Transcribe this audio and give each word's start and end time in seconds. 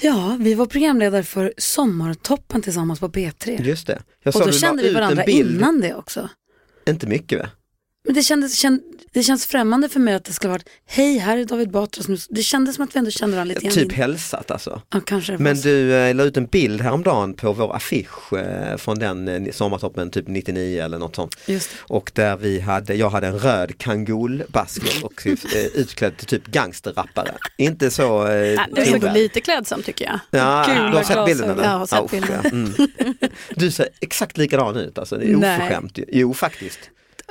ja 0.00 0.36
vi 0.40 0.54
var 0.54 0.66
programledare 0.66 1.22
för 1.22 1.52
Sommartoppen 1.58 2.62
tillsammans 2.62 3.00
på 3.00 3.08
P3. 3.08 3.62
Just 3.62 3.86
det. 3.86 4.02
Jag 4.22 4.36
Och 4.36 4.46
då 4.46 4.52
kände 4.52 4.82
vi 4.82 4.94
varandra 4.94 5.22
bild. 5.26 5.56
innan 5.56 5.80
det 5.80 5.94
också. 5.94 6.28
Inte 6.88 7.06
mycket 7.06 7.38
va? 7.38 7.48
Men 8.04 8.14
det, 8.14 8.22
kändes, 8.22 8.56
känd, 8.58 8.80
det 9.12 9.22
känns 9.22 9.46
främmande 9.46 9.88
för 9.88 10.00
mig 10.00 10.14
att 10.14 10.24
det 10.24 10.32
skulle 10.32 10.50
varit, 10.50 10.68
hej 10.86 11.18
här 11.18 11.36
är 11.38 11.44
David 11.44 11.70
Batras. 11.70 12.08
nu." 12.08 12.16
Det 12.28 12.42
kändes 12.42 12.74
som 12.74 12.84
att 12.84 12.94
vi 12.94 12.98
ändå 12.98 13.10
kände 13.10 13.36
varandra 13.36 13.54
lite 13.54 13.66
grann. 13.66 13.74
Typ 13.74 13.92
hälsat 13.92 14.50
alltså. 14.50 14.82
Ja, 14.90 15.00
kanske 15.06 15.32
det 15.32 15.38
Men 15.38 15.56
så. 15.56 15.68
du 15.68 15.94
eh, 15.94 16.14
la 16.14 16.22
ut 16.24 16.36
en 16.36 16.46
bild 16.46 16.80
häromdagen 16.80 17.34
på 17.34 17.52
vår 17.52 17.76
affisch 17.76 18.32
eh, 18.32 18.76
från 18.76 18.98
den 18.98 19.28
eh, 19.28 19.52
sommartoppen 19.52 20.10
typ 20.10 20.28
99 20.28 20.82
eller 20.84 20.98
något 20.98 21.16
sånt. 21.16 21.36
Just 21.46 21.70
det. 21.70 21.76
Och 21.94 22.10
där 22.14 22.36
vi 22.36 22.60
hade, 22.60 22.94
jag 22.94 23.10
hade 23.10 23.26
en 23.26 23.38
röd 23.38 23.78
kangolbasker 23.78 25.04
och 25.04 25.26
eh, 25.26 25.64
utklädd 25.74 26.16
till 26.16 26.26
typ 26.26 26.46
gangsterrappare. 26.46 27.34
Inte 27.56 27.90
så 27.90 28.26
eh, 28.26 28.32
Ja, 28.34 28.66
det 28.72 28.82
är 28.88 29.14
lite 29.14 29.40
klädsamt 29.40 29.84
tycker 29.86 30.04
jag. 30.04 30.20
Ja, 30.30 30.64
Kul 30.66 30.90
du 30.90 30.96
har 30.96 31.02
sett 31.04 31.26
bilden 31.26 31.50
eller? 31.50 31.64
Ja, 31.64 31.70
jag 31.70 31.78
har 31.78 31.86
sett 31.86 32.10
bilden. 32.10 32.40
ja. 32.42 32.50
Mm. 32.50 32.72
Du 33.56 33.70
ser 33.70 33.88
exakt 34.00 34.38
likadan 34.38 34.76
ut 34.76 34.98
alltså, 34.98 35.16
det 35.16 35.24
är 35.24 35.36
Nej. 35.36 35.58
oförskämt. 35.58 35.98
ju. 35.98 36.04
Jo 36.12 36.34
faktiskt. 36.34 36.78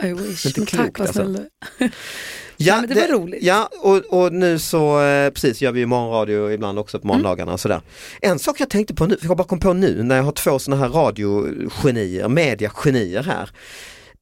I 0.03 0.13
wish, 0.13 0.46
Inte 0.46 0.59
men 0.59 0.68
tack 0.68 0.80
klokt, 0.80 1.00
vad 1.00 1.08
alltså. 1.08 1.24
snäll 1.24 1.47
är. 1.80 1.91
Ja, 2.59 2.78
Nej, 2.78 2.88
men 2.88 2.97
det 2.97 3.02
var 3.08 3.19
roligt. 3.19 3.44
Ja, 3.44 3.69
och, 3.81 3.96
och 3.97 4.34
nu 4.34 4.59
så, 4.59 5.02
eh, 5.02 5.30
precis, 5.30 5.62
gör 5.62 5.72
vi 5.72 5.80
ju 5.80 5.85
morgonradio 5.85 6.52
ibland 6.52 6.80
också 6.80 7.00
på 7.00 7.08
måndagarna 7.08 7.53
och 7.53 7.59
sådär. 7.59 7.81
En 8.22 8.40
sak 8.40 8.59
jag 8.59 8.69
tänkte 8.69 8.94
på 8.94 9.06
nu, 9.06 9.18
jag 9.22 9.38
bara 9.38 9.47
kom 9.47 9.59
på 9.59 9.74
nu 9.74 10.03
när 10.03 10.16
jag 10.16 10.24
har 10.24 10.31
två 10.31 10.59
sådana 10.59 10.84
här 10.84 10.90
radiogenier, 10.90 12.28
mediagenier 12.28 13.24
här. 13.24 13.50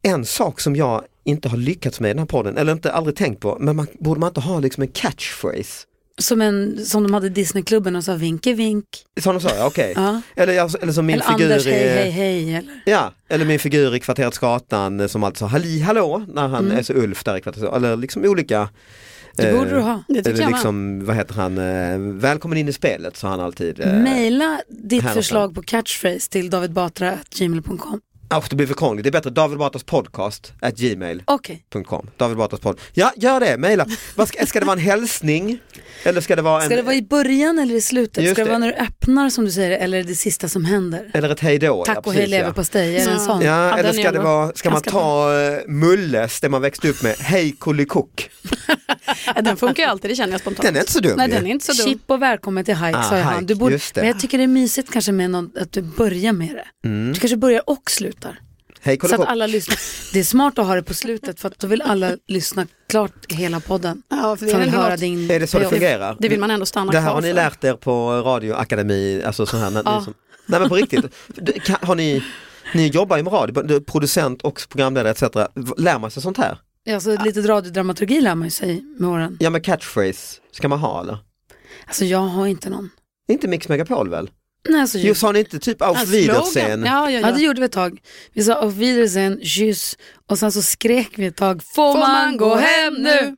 En 0.01 0.25
sak 0.25 0.59
som 0.59 0.75
jag 0.75 1.03
inte 1.23 1.49
har 1.49 1.57
lyckats 1.57 1.99
med 1.99 2.09
i 2.09 2.13
den 2.13 2.19
här 2.19 2.25
podden, 2.25 2.57
eller 2.57 2.71
inte 2.73 2.91
aldrig 2.91 3.15
tänkt 3.15 3.39
på, 3.39 3.57
men 3.59 3.75
man, 3.75 3.87
borde 3.99 4.19
man 4.19 4.27
inte 4.27 4.39
ha 4.41 4.59
liksom 4.59 4.83
en 4.83 4.89
catchphrase? 4.89 5.85
Som, 6.21 6.41
en, 6.41 6.85
som 6.85 7.03
de 7.03 7.13
hade 7.13 7.27
i 7.27 7.29
Disneyklubben 7.29 7.95
och 7.95 8.03
sa 8.03 8.15
vinke 8.15 8.53
vink. 8.53 8.85
De 9.15 9.21
sa, 9.21 9.49
ja, 9.57 9.65
okej. 9.67 9.93
Ja. 9.95 10.21
Eller, 10.35 10.53
jag- 10.53 10.81
eller 10.83 10.93
som 10.93 11.05
min 11.05 11.15
Eller 11.15 11.25
figur 11.33 11.45
Anders 11.45 11.67
i... 11.67 11.71
hej 11.71 12.09
hej 12.09 12.43
hej. 12.43 12.53
Eller? 12.55 12.81
Ja, 12.85 13.13
eller 13.29 13.45
min 13.45 13.59
figur 13.59 13.95
i 13.95 13.99
Kvarteret 13.99 14.33
Skatan 14.33 14.99
eh, 14.99 15.07
som 15.07 15.23
alltid 15.23 15.37
sa 15.37 15.45
halli 15.45 15.79
hallå 15.81 16.25
när 16.27 16.47
han 16.47 16.65
Mm. 16.65 16.77
är 16.77 16.83
så 16.83 16.93
Ulf 16.93 17.23
där 17.23 17.37
i 17.37 17.41
Kvarteret 17.41 17.73
Eller 17.73 17.95
liksom 17.97 18.23
olika 18.25 18.69
Det 19.35 19.49
eh, 19.49 19.57
borde 19.57 19.69
du 19.69 19.79
ha. 19.79 20.03
Det 20.07 20.27
eller 20.27 20.41
jag 20.41 20.51
liksom, 20.51 21.05
vad 21.05 21.15
heter 21.15 21.33
han, 21.35 21.57
eh, 21.57 21.97
välkommen 22.21 22.57
in 22.57 22.69
i 22.69 22.73
spelet 22.73 23.17
sa 23.17 23.27
han 23.27 23.39
alltid. 23.39 23.79
Eh, 23.79 23.93
Maila 23.93 24.61
ditt 24.69 25.03
förslag 25.09 25.55
på 25.55 25.61
catchphrase 25.61 26.29
till 26.31 26.49
davidbatra.gmail.com. 26.49 28.01
Usch, 28.33 28.49
det 28.49 28.55
blir 28.55 28.67
för 28.67 28.73
krångligt, 28.73 29.03
det 29.03 29.09
är 29.09 29.11
bättre 29.11 29.29
David 29.29 29.57
Batras 29.57 29.83
podcast 29.83 30.53
at 30.61 30.75
gmail.com. 30.77 32.09
David 32.17 32.37
Batras 32.37 32.59
podd. 32.61 32.79
Ja, 32.93 33.11
gör 33.15 33.39
det, 33.39 33.57
mejla. 33.57 33.85
Ska, 34.27 34.45
ska 34.45 34.59
det 34.59 34.65
vara 34.65 34.77
en 34.77 34.83
hälsning? 34.85 35.59
Eller 36.03 36.21
ska 36.21 36.35
det 36.35 36.41
vara 36.41 36.61
en... 36.61 36.65
ska 36.65 36.75
det 36.75 36.81
vara 36.81 36.95
i 36.95 37.01
början 37.01 37.59
eller 37.59 37.75
i 37.75 37.81
slutet? 37.81 38.23
Just 38.23 38.35
Ska 38.35 38.41
det 38.41 38.45
det. 38.45 38.49
vara 38.49 38.59
när 38.59 38.67
du 38.67 38.73
öppnar 38.73 39.29
som 39.29 39.45
du 39.45 39.51
säger 39.51 39.77
eller 39.77 40.03
det 40.03 40.15
sista 40.15 40.47
som 40.49 40.65
händer? 40.65 41.11
Eller 41.13 41.29
ett 41.29 41.39
hejdå. 41.39 41.65
ja, 41.65 41.85
Tack 41.85 41.97
och 41.97 42.03
precis, 42.03 42.19
hej 42.19 42.31
ja. 42.31 42.37
leverpastej, 42.37 42.95
är 42.95 43.05
det 43.05 43.11
en 43.11 43.17
Ja. 43.17 43.25
sån? 43.25 43.41
Ja, 43.41 43.69
Ja, 43.69 43.77
eller 43.77 43.93
ska 43.93 44.11
det 44.11 44.19
vara, 44.19 44.51
ska 44.55 44.69
man 44.69 44.81
ta 44.81 45.31
uh, 45.33 45.57
Mulles, 45.67 46.41
det 46.41 46.49
man 46.49 46.61
växte 46.61 46.89
upp 46.89 47.03
med, 47.03 47.15
hej 47.19 47.55
kullikock. 47.59 48.29
Ja, 49.35 49.41
den 49.41 49.57
funkar 49.57 49.83
ju 49.83 49.89
alltid, 49.89 50.11
det 50.11 50.15
känner 50.15 50.31
jag 50.33 50.41
spontant. 50.41 50.65
Den 50.67 50.75
är 50.75 50.79
inte 50.79 50.91
så 50.91 50.99
dum 50.99 51.13
Nej, 51.17 51.27
den 51.27 51.45
är 51.47 51.51
inte 51.51 51.65
så 51.65 51.83
dum. 51.83 51.85
Chip 51.93 52.01
och 52.07 52.21
välkommen 52.21 52.65
till 52.65 52.75
hike 52.75 52.97
Ah, 52.97 53.03
sa 53.03 53.17
hike, 53.17 53.45
Du 53.45 53.55
borde, 53.55 53.79
men 53.95 54.07
jag 54.07 54.19
tycker 54.19 54.37
det 54.37 54.43
är 54.43 54.47
mysigt 54.47 54.91
kanske 54.91 55.11
med 55.11 55.29
någon, 55.29 55.51
att 55.59 55.71
du 55.71 55.81
börjar 55.81 56.33
med 56.33 56.55
det. 56.55 56.87
Mm. 56.87 57.13
Du 57.13 57.19
kanske 57.19 57.37
börjar 57.37 57.69
och 57.69 57.91
slutar. 57.91 58.24
Hej 58.85 58.99
Så 59.03 59.15
att 59.21 59.27
alla 59.27 59.47
lyssnar. 59.47 59.77
Det 60.13 60.19
är 60.19 60.23
smart 60.23 60.59
att 60.59 60.65
ha 60.65 60.75
det 60.75 60.83
på 60.83 60.93
slutet 60.93 61.39
för 61.39 61.47
att 61.47 61.59
då 61.59 61.67
vill 61.67 61.81
alla 61.81 62.11
lyssna 62.27 62.67
klart 62.89 63.31
hela 63.31 63.59
podden. 63.59 64.01
Ja, 64.09 64.35
för 64.35 64.45
det, 64.45 64.51
är 64.51 64.59
vill 64.59 64.69
höra 64.69 64.89
något- 64.89 64.99
din... 64.99 65.31
Är 65.31 65.39
det 65.39 65.47
så 65.47 65.59
det 65.59 65.69
fungerar? 65.69 66.17
det 66.19 66.29
vill 66.29 66.39
man 66.39 66.51
ändå 66.51 66.65
stanna 66.65 66.91
Det 66.91 66.99
här 66.99 67.05
kvar 67.07 67.13
har 67.15 67.21
ni 67.21 67.27
för. 67.27 67.35
lärt 67.35 67.63
er 67.63 67.73
på 67.73 68.11
radioakademi, 68.21 69.23
alltså 69.25 69.45
så 69.45 69.57
här, 69.57 69.69
när, 69.71 69.81
Ja. 69.85 69.99
ni 69.99 70.05
som, 70.05 70.13
nej 70.45 70.59
men 70.59 70.69
på 70.69 70.75
riktigt, 70.75 71.05
har 71.81 71.95
ni, 71.95 72.23
ni 72.73 72.87
jobbar 72.87 73.17
ju 73.17 73.23
med 73.23 73.33
radio, 73.33 73.61
du 73.63 73.75
är 73.75 73.79
producent 73.79 74.41
och 74.41 74.61
programledare 74.69 75.09
etc. 75.11 75.23
Lär 75.77 75.99
man 75.99 76.11
sig 76.11 76.23
sånt 76.23 76.37
här? 76.37 76.57
Ja, 76.83 76.99
så 76.99 77.17
lite 77.23 77.41
radiodramaturgi 77.41 78.21
lär 78.21 78.35
man 78.35 78.47
ju 78.47 78.51
sig 78.51 78.83
med 78.99 79.09
åren. 79.09 79.37
Ja 79.39 79.49
men 79.49 79.61
catchphrase, 79.61 80.41
ska 80.51 80.67
man 80.67 80.79
ha 80.79 81.01
eller? 81.01 81.17
Alltså 81.85 82.05
jag 82.05 82.19
har 82.19 82.47
inte 82.47 82.69
någon. 82.69 82.89
Inte 83.27 83.47
Mix 83.47 83.67
Megapol 83.69 84.09
väl? 84.09 84.29
Nej, 84.69 84.81
alltså, 84.81 84.97
Jo 84.97 85.15
sa 85.15 85.31
ni 85.31 85.39
inte 85.39 85.59
typ 85.59 85.81
auf 85.81 85.97
Ja, 85.99 86.05
Wiedersehen? 86.05 86.43
slogan. 86.53 86.83
Ja, 86.85 87.11
ja, 87.11 87.19
Ja, 87.19 87.31
det 87.31 87.39
ja. 87.41 87.45
gjorde 87.47 87.59
vi 87.61 87.65
ett 87.65 87.71
tag. 87.71 87.99
Vi 88.33 88.43
sa 88.43 88.53
auf 88.53 88.73
Wiedersehen, 88.73 89.39
tschüss 89.41 89.97
och 90.29 90.39
sen 90.39 90.51
så 90.51 90.61
skrek 90.61 91.09
vi 91.15 91.25
ett 91.25 91.35
tag, 91.37 91.63
får, 91.63 91.91
Får 91.93 91.99
man 91.99 92.37
gå 92.37 92.55
hem 92.55 92.93
nu? 92.93 93.35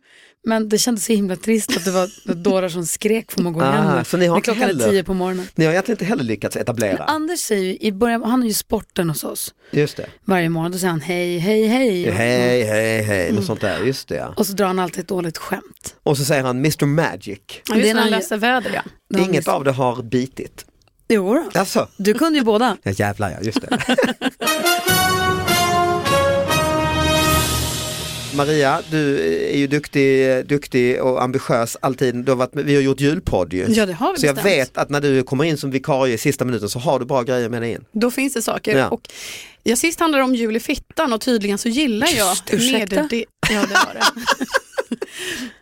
Men 0.47 0.69
det 0.69 0.77
kändes 0.77 1.06
så 1.06 1.13
himla 1.13 1.35
trist 1.35 1.77
att 1.77 1.85
det 1.85 1.91
var 1.91 2.33
dårar 2.44 2.69
som 2.69 2.85
skrek 2.85 3.31
får 3.31 3.41
man 3.41 3.53
gå 3.53 3.62
hem 3.62 3.88
Ah, 3.88 3.97
nu. 3.97 4.03
så 4.03 4.18
ni 4.18 4.25
har 4.27 4.41
klockan 4.41 4.63
heller- 4.63 4.88
är 4.88 4.91
tio 4.91 5.03
på 5.03 5.13
morgonen. 5.13 5.47
Ni 5.56 5.65
har 5.65 5.71
egentligen 5.71 5.95
inte 5.95 6.06
heller 6.06 6.24
lyckats 6.24 6.56
etablera. 6.56 7.03
Anders 7.03 7.39
säger 7.39 7.63
ju, 7.63 7.77
i 7.81 7.91
början, 7.91 8.23
han 8.23 8.41
har 8.41 8.47
ju 8.47 8.53
sporten 8.53 9.09
hos 9.09 9.23
oss 9.23 9.53
Just 9.71 9.97
det. 9.97 10.09
varje 10.25 10.50
morgon. 10.50 10.71
Då 10.71 10.77
säger 10.77 10.91
han 10.91 11.01
hej, 11.01 11.38
hej, 11.38 11.68
hej. 11.68 12.12
Hej, 12.12 12.63
hej, 12.63 13.01
hej, 13.03 13.23
Mm. 13.23 13.35
något 13.35 13.45
sånt 13.45 13.62
där, 13.62 13.83
just 13.83 14.07
det 14.07 14.15
ja. 14.15 14.33
Och 14.38 14.47
så 14.47 14.53
drar 14.53 14.68
han 14.68 14.80
alltid 14.80 15.00
ett 15.00 15.07
dåligt 15.07 15.38
skämt. 15.38 15.95
Och 16.03 16.18
så 16.18 16.23
säger 16.25 16.44
han 16.44 16.57
Mr 16.57 16.85
Magic. 16.85 17.39
Ja, 17.47 17.62
Det 17.65 17.73
är 17.73 17.77
just 17.83 17.94
när 17.95 18.01
han 18.01 18.12
läser 18.12 18.38
väder 18.38 18.81
ja. 19.09 19.19
Inget 19.19 19.47
av 19.47 19.63
det 19.63 19.71
har 19.71 20.03
bitit. 20.03 20.65
Jo 21.09 21.33
då. 21.33 21.59
Alltså, 21.59 21.88
Du 21.98 22.13
kunde 22.13 22.39
ju 22.39 22.45
båda. 22.45 22.77
ja 22.83 22.92
jävlar 22.92 23.30
ja, 23.31 23.38
just 23.42 23.62
det. 23.62 23.77
Maria, 28.36 28.81
du 28.92 29.19
är 29.54 29.57
ju 29.57 29.68
duktig, 29.68 30.45
duktig 30.48 31.01
och 31.01 31.24
ambitiös 31.24 31.77
alltid. 31.81 32.15
Du 32.15 32.31
har 32.31 32.36
varit 32.38 32.54
med, 32.54 32.65
vi 32.65 32.75
har 32.75 32.81
gjort 32.81 33.00
julpodd 33.00 33.54
ju. 33.54 33.65
Ja, 33.69 33.86
det 33.86 33.94
har 33.94 34.13
vi 34.13 34.19
Så 34.19 34.25
jag 34.25 34.36
bestämt. 34.36 34.54
vet 34.56 34.77
att 34.77 34.89
när 34.89 35.01
du 35.01 35.24
kommer 35.24 35.44
in 35.44 35.57
som 35.57 35.71
vikarie 35.71 36.13
i 36.13 36.18
sista 36.18 36.45
minuten 36.45 36.69
så 36.69 36.80
har 36.80 37.00
du 37.00 37.06
bra 37.06 37.24
grejer 37.24 37.50
med 37.50 37.62
dig 37.62 37.71
in. 37.71 37.86
Då 37.92 38.12
finns 38.12 38.33
det 38.33 38.42
saker. 38.42 38.77
Ja. 38.77 38.88
Och, 38.89 39.01
ja, 39.63 39.75
sist 39.75 40.00
handlade 40.00 40.21
det 40.24 40.25
om 40.25 40.36
jul 40.36 40.56
i 40.56 40.59
fittan 40.59 41.13
och 41.13 41.21
tydligen 41.21 41.57
så 41.57 41.69
gillar 41.69 42.07
jag 42.18 42.30
Just, 42.30 42.54
ursäkta? 42.54 42.95
neder- 42.95 43.25
Ja, 43.50 43.62
det 43.62 43.74
var 43.74 43.94
det. 43.94 44.01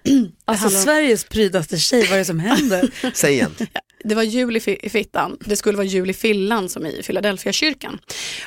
Alltså 0.46 0.70
Sveriges 0.70 1.24
prydaste 1.24 1.78
tjej, 1.78 2.02
vad 2.04 2.12
är 2.14 2.18
det 2.18 2.26
som 2.26 2.40
händer? 2.40 2.90
Säg 3.14 3.34
igen. 3.34 3.56
Det 4.08 4.16
var 4.16 4.24
jul 4.24 4.58
i 4.58 4.78
i 4.82 4.90
fittan. 4.90 5.38
Det 5.40 5.56
skulle 5.56 5.78
vara 5.78 5.88
jul 5.88 6.10
i 6.10 6.14
fillan 6.14 6.70
som 6.70 6.86
i 6.86 7.02
Philadelphia 7.04 7.54
kyrkan. 7.54 8.00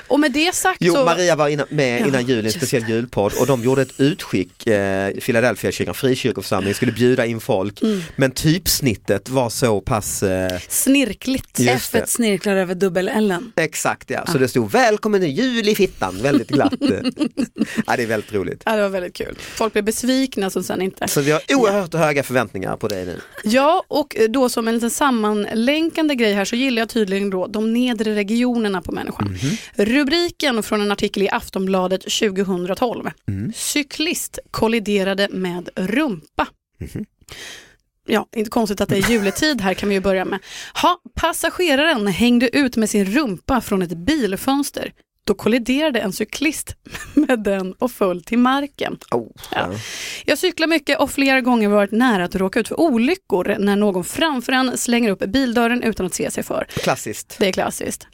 Och 0.07 0.21
med 0.21 0.33
det 0.33 0.55
sagt 0.55 0.79
Jo, 0.81 0.95
så... 0.95 1.05
Maria 1.05 1.37
var 1.37 1.49
innan, 1.49 1.67
med 1.71 2.01
Ja, 2.01 2.07
innan 2.07 2.27
jul 2.27 2.45
i 2.45 2.49
en 2.49 2.53
speciell 2.53 2.89
julpodd 2.89 3.33
och 3.41 3.47
de 3.47 3.65
gjorde 3.65 3.83
ett 3.83 4.01
utskick, 4.01 4.67
eh, 4.67 5.11
Philadelphia 5.11 5.73
kyrkan, 5.73 5.95
frikyrkoförsamling, 5.95 6.75
skulle 6.75 6.93
bjuda 6.93 7.27
in 7.27 7.41
folk. 7.41 7.83
Mm. 7.83 8.03
Men 8.17 8.31
typsnittet 8.31 9.29
var 9.29 9.51
så 9.51 9.81
pass 9.81 10.23
eh, 10.23 10.61
Snirkligt. 10.69 11.55
Det. 11.55 11.69
F 11.69 11.95
snirklar 12.07 12.57
över 12.57 12.75
dubbel-L. 12.75 13.37
Exakt 13.57 14.11
ja, 14.11 14.27
så 14.27 14.39
det 14.39 14.49
stod 14.49 14.71
välkommen 14.71 15.21
till 15.21 15.39
jul 15.39 15.69
i 15.69 15.75
fittan, 15.75 16.23
väldigt 16.23 16.49
glatt. 16.49 16.75
ja, 17.87 17.97
det 17.97 18.03
är 18.03 18.07
väldigt 18.07 18.33
roligt. 18.33 18.63
Ja, 18.67 18.77
det 18.77 18.83
var 18.83 18.89
väldigt 18.89 19.15
kul. 19.15 19.39
Folk 19.39 19.73
blev 19.73 19.85
besvikna 19.85 20.51
som 20.51 20.63
sen 20.63 20.83
inte... 20.83 21.09
Så 21.09 21.21
vi 21.21 21.31
har 21.31 21.43
oerhört 21.49 21.95
höga 21.95 22.23
förväntningar 22.23 22.77
på 22.77 22.89
dig 22.89 23.07
nu. 23.07 23.21
Ja, 23.45 23.85
och 23.89 24.17
då 24.29 24.49
som 24.49 24.69
en 24.69 24.75
liten 24.75 24.91
sammanlänkande 25.49 26.15
grej 26.15 26.33
här 26.33 26.45
så 26.45 26.57
gillar 26.57 26.83
jag 26.83 26.89
tydligen 26.89 27.31
då 27.31 27.47
de 27.47 27.73
nedre 27.73 28.15
regionerna 28.15 28.83
på 28.83 28.93
människan. 28.93 29.37
Rubriken 29.75 30.63
från 30.63 30.81
en 30.81 30.93
artikel 30.93 31.23
i 31.23 31.29
Aftonbladet 31.29 32.01
2012. 32.01 33.11
Cyklist 33.55 34.39
kolliderade 34.51 35.29
med 35.31 35.69
rumpa. 35.77 36.47
Ja, 38.11 38.27
inte 38.37 38.51
konstigt 38.51 38.81
att 38.81 38.89
det 38.89 38.97
är 38.97 39.11
juletid 39.11 39.61
här 39.61 39.75
kan 39.75 39.89
vi 39.89 39.95
ju 39.95 40.01
börja 40.01 40.25
med. 40.25 40.39
Ha, 40.83 41.01
passageraren 41.15 42.07
hängde 42.07 42.57
ut 42.57 42.77
med 42.77 42.91
sin 42.91 43.05
rumpa 43.05 43.61
från 43.61 43.83
ett 43.83 43.97
bilfönster. 43.97 44.93
Då 45.29 45.35
kolliderade 45.35 46.01
en 46.01 46.13
cyklist 46.13 46.77
med 47.15 47.43
den 47.43 47.73
och 47.73 47.91
föll 47.91 48.25
till 48.25 48.39
marken. 48.39 48.99
Oh, 49.11 49.29
Ja. 49.55 49.71
Jag 50.25 50.39
cyklar 50.39 50.67
mycket 50.67 51.01
och 51.01 51.11
flera 51.11 51.41
gånger 51.41 51.69
varit 51.69 51.91
nära 51.91 52.25
att 52.25 52.35
råka 52.35 52.61
ut 52.61 52.69
för 52.69 52.81
olyckor 52.81 53.57
när 53.59 53.77
någon 53.77 54.05
framför 54.05 54.53
en 54.53 54.79
slänger 54.79 55.11
upp 55.11 55.19
bildörren 55.19 55.83
utan 55.83 56.07
att 56.07 56.15
se 56.15 56.31
sig 56.31 56.43
för. 56.45 56.67
Klassiskt. 56.71 57.37
Det 57.39 57.49
är 57.49 57.53
klassiskt. 57.53 58.07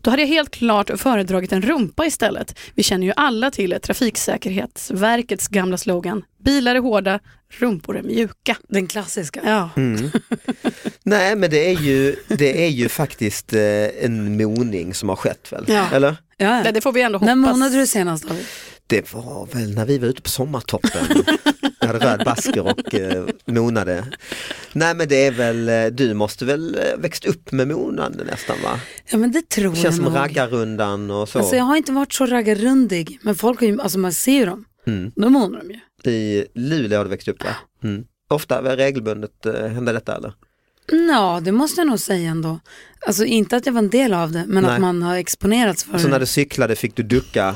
Då 0.00 0.10
hade 0.10 0.22
jag 0.22 0.26
helt 0.28 0.50
klart 0.50 0.90
föredragit 1.00 1.52
en 1.52 1.62
rumpa 1.62 2.06
istället. 2.06 2.58
Vi 2.74 2.82
känner 2.82 3.06
ju 3.06 3.12
alla 3.16 3.50
till 3.50 3.78
Trafiksäkerhetsverkets 3.82 5.48
gamla 5.48 5.78
slogan 5.78 6.22
Bilar 6.44 6.74
är 6.74 6.80
hårda, 6.80 7.20
rumpor 7.58 7.98
är 7.98 8.02
mjuka. 8.02 8.56
Den 8.68 8.86
klassiska. 8.86 9.40
Ja, 9.44 9.70
Mm. 9.76 10.10
Nej 11.02 11.36
men 11.36 11.50
det 11.50 11.68
är 11.70 11.80
ju, 11.80 12.16
det 12.28 12.64
är 12.64 12.68
ju 12.68 12.88
faktiskt 12.88 13.52
eh, 13.52 13.60
en 14.04 14.36
moning 14.36 14.94
som 14.94 15.08
har 15.08 15.16
skett 15.16 15.52
väl? 15.52 15.64
Ja. 15.68 15.84
Eller? 15.92 16.16
Ja. 16.36 16.60
det, 16.64 16.70
det 16.70 16.80
får 16.80 16.92
vi 16.92 17.02
ändå 17.02 17.18
När 17.18 17.36
hoppas. 17.36 17.52
månade 17.52 17.76
du 17.76 17.86
senast 17.86 18.28
David? 18.28 18.44
Det 18.86 19.14
var 19.14 19.46
väl 19.52 19.74
när 19.74 19.84
vi 19.86 19.98
var 19.98 20.08
ute 20.08 20.22
på 20.22 20.28
sommartoppen. 20.28 21.06
Jag 21.80 21.86
hade 21.86 21.98
röd 22.06 22.24
basker 22.24 22.60
och 22.60 22.94
eh, 22.94 23.24
monade. 23.44 24.04
Nej 24.72 24.94
men 24.94 25.08
det 25.08 25.26
är 25.26 25.30
väl, 25.30 25.68
eh, 25.68 25.86
du 25.86 26.14
måste 26.14 26.44
väl 26.44 26.74
eh, 26.74 26.98
växt 26.98 27.24
upp 27.24 27.52
med 27.52 27.68
monande 27.68 28.24
nästan 28.24 28.56
va? 28.64 28.80
Ja 29.10 29.18
men 29.18 29.32
det 29.32 29.48
tror 29.48 29.64
Det 29.64 29.68
jag 29.76 29.82
känns 29.82 29.96
som 29.96 30.04
nog. 30.04 30.16
raggarrundan 30.16 31.10
och 31.10 31.28
så. 31.28 31.38
Alltså 31.38 31.56
jag 31.56 31.64
har 31.64 31.76
inte 31.76 31.92
varit 31.92 32.12
så 32.12 32.26
raggarrundig, 32.26 33.18
men 33.22 33.34
folk 33.34 33.60
har 33.60 33.66
ju, 33.66 33.80
alltså 33.80 33.98
man 33.98 34.12
ser 34.12 34.32
ju 34.32 34.44
dem. 34.46 34.64
Mm. 34.86 35.12
Då 35.16 35.28
månar 35.28 35.58
de 35.62 35.70
ju. 35.70 36.12
I 36.12 36.46
Luleå 36.54 36.98
har 36.98 37.04
du 37.04 37.10
växt 37.10 37.28
upp 37.28 37.44
va? 37.44 37.56
Mm. 37.84 38.04
Ofta 38.30 38.60
väl 38.62 38.76
regelbundet 38.76 39.46
eh, 39.46 39.66
händer 39.66 39.92
detta 39.92 40.16
eller? 40.16 40.32
Ja, 40.92 41.40
det 41.44 41.52
måste 41.52 41.80
jag 41.80 41.86
nog 41.88 42.00
säga 42.00 42.30
ändå. 42.30 42.60
Alltså 43.06 43.24
inte 43.24 43.56
att 43.56 43.66
jag 43.66 43.72
var 43.72 43.78
en 43.78 43.90
del 43.90 44.14
av 44.14 44.32
det, 44.32 44.44
men 44.46 44.62
Nej. 44.62 44.72
att 44.72 44.80
man 44.80 45.02
har 45.02 45.16
exponerats 45.16 45.84
för 45.84 45.98
Så 45.98 46.08
när 46.08 46.12
det. 46.12 46.18
du 46.18 46.26
cyklade 46.26 46.76
fick 46.76 46.96
du 46.96 47.02
ducka, 47.02 47.44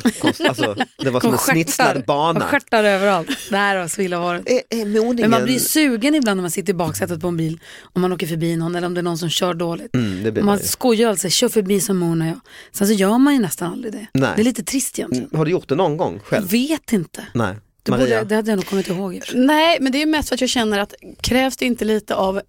alltså, 0.49 0.76
det 0.99 1.11
var 1.11 1.20
som 1.20 1.32
en 1.32 1.38
snitslad 1.38 2.05
bana. 2.06 2.40
Och 2.44 2.50
stjärtar 2.50 2.84
överallt. 2.84 3.29
Där 3.50 3.76
har 3.76 3.88
svilla 3.88 4.20
varit. 4.20 4.49
Är, 4.49 4.61
är 4.81 4.87
moningen... 4.87 5.17
Men 5.17 5.31
man 5.31 5.44
blir 5.44 5.58
sugen 5.58 6.14
ibland 6.14 6.37
när 6.38 6.43
man 6.43 6.50
sitter 6.50 6.70
i 6.73 6.75
baksätet 6.75 7.20
på 7.20 7.29
en 7.29 7.37
bil, 7.37 7.61
om 7.82 8.02
man 8.02 8.12
åker 8.12 8.26
förbi 8.26 8.56
någon 8.56 8.75
eller 8.75 8.87
om 8.87 8.94
det 8.94 9.00
är 9.00 9.02
någon 9.02 9.19
som 9.19 9.29
kör 9.31 9.55
dåligt. 9.55 9.94
Mm, 9.94 10.34
det 10.34 10.43
man 10.43 10.58
skojar 10.58 11.11
alltså, 11.11 11.29
kör 11.29 11.49
förbi 11.49 11.81
så 11.81 11.94
monar 11.94 12.26
jag. 12.26 12.40
Sen 12.73 12.87
så 12.87 12.93
gör 12.93 13.19
man 13.19 13.34
ju 13.34 13.40
nästan 13.40 13.73
aldrig 13.73 13.93
det. 13.93 14.06
Nej. 14.14 14.31
Det 14.37 14.43
är 14.43 14.44
lite 14.44 14.62
trist 14.64 14.99
egentligen. 14.99 15.25
Mm, 15.26 15.38
Har 15.38 15.44
du 15.44 15.50
gjort 15.50 15.69
det 15.69 15.75
någon 15.75 15.96
gång 15.96 16.14
Jag 16.14 16.23
själv? 16.25 16.50
vet 16.50 16.93
inte. 16.93 17.25
Nej. 17.34 17.55
Det, 17.82 17.93
borde, 17.93 18.25
det 18.25 18.34
hade 18.34 18.50
jag 18.50 18.56
nog 18.56 18.67
kommit 18.67 18.88
ihåg. 18.88 19.20
Nej, 19.34 19.79
men 19.81 19.93
det 19.93 20.02
är 20.02 20.06
mest 20.06 20.29
för 20.29 20.34
att 20.34 20.40
jag 20.40 20.50
känner 20.50 20.79
att 20.79 20.94
krävs 21.20 21.56
det 21.56 21.64
inte 21.64 21.84
lite 21.84 22.14
av 22.14 22.40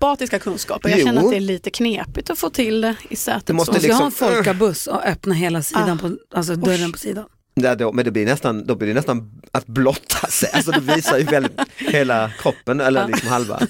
akrobatiska 0.00 0.38
kunskaper? 0.38 0.88
Jag 0.88 0.98
Jo. 0.98 1.06
känner 1.06 1.22
att 1.24 1.30
det 1.30 1.36
är 1.36 1.40
lite 1.40 1.70
knepigt 1.70 2.30
att 2.30 2.38
få 2.38 2.50
till 2.50 2.80
det 2.80 2.94
i 3.08 3.16
sätet. 3.16 3.46
Det 3.46 3.52
måste 3.52 3.72
liksom- 3.72 3.96
ha 3.98 4.04
en 4.06 4.10
folkabuss 4.12 4.86
och 4.86 5.04
öppna 5.04 5.34
hela 5.34 5.62
sidan, 5.62 5.90
Ah. 5.90 6.08
på, 6.08 6.16
alltså 6.38 6.54
dörren 6.56 6.92
på 6.92 6.98
sidan. 6.98 7.24
Ja, 7.54 7.74
då, 7.74 7.92
men 7.92 8.04
det 8.04 8.10
blir, 8.10 8.26
nästan, 8.26 8.66
då 8.66 8.74
blir 8.74 8.88
det 8.88 8.94
nästan 8.94 9.30
att 9.52 9.66
blotta 9.66 10.26
sig, 10.26 10.50
alltså 10.52 10.70
det 10.70 10.80
visar 10.94 11.18
ju 11.18 11.24
väldigt 11.24 11.60
hela 11.76 12.30
kroppen 12.38 12.80
eller 12.80 13.06
liksom 13.08 13.28
halva. 13.28 13.60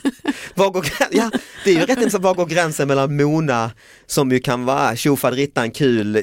Var 0.54 0.70
går, 0.70 0.86
ja, 1.10 1.30
det 1.64 1.70
är 1.70 1.74
ju 1.74 1.80
rätt 1.80 1.90
intressant, 1.98 2.24
var 2.24 2.34
går 2.34 2.46
gränsen 2.46 2.88
mellan 2.88 3.16
Mona 3.16 3.70
som 4.06 4.30
ju 4.32 4.38
kan 4.40 4.64
vara 4.64 4.96
tjofaderittan 4.96 5.70
kul 5.70 6.16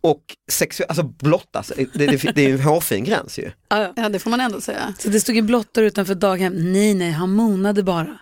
och 0.00 0.22
sexuell, 0.50 0.88
alltså 0.88 1.02
blotta 1.02 1.62
sig, 1.62 1.88
det, 1.94 2.06
det, 2.06 2.32
det 2.34 2.42
är 2.44 2.48
ju 2.48 2.54
en 2.54 2.60
hårfin 2.60 3.04
gräns 3.04 3.38
ju. 3.38 3.50
Ja, 3.68 4.08
det 4.08 4.18
får 4.18 4.30
man 4.30 4.40
ändå 4.40 4.60
säga. 4.60 4.94
Så 4.98 5.08
det 5.08 5.20
stod 5.20 5.36
ju 5.36 5.42
blottor 5.42 5.84
utanför 5.84 6.14
daghem. 6.14 6.72
Nej, 6.72 6.94
nej, 6.94 7.10
han 7.10 7.32
monade 7.32 7.82
bara. 7.82 8.18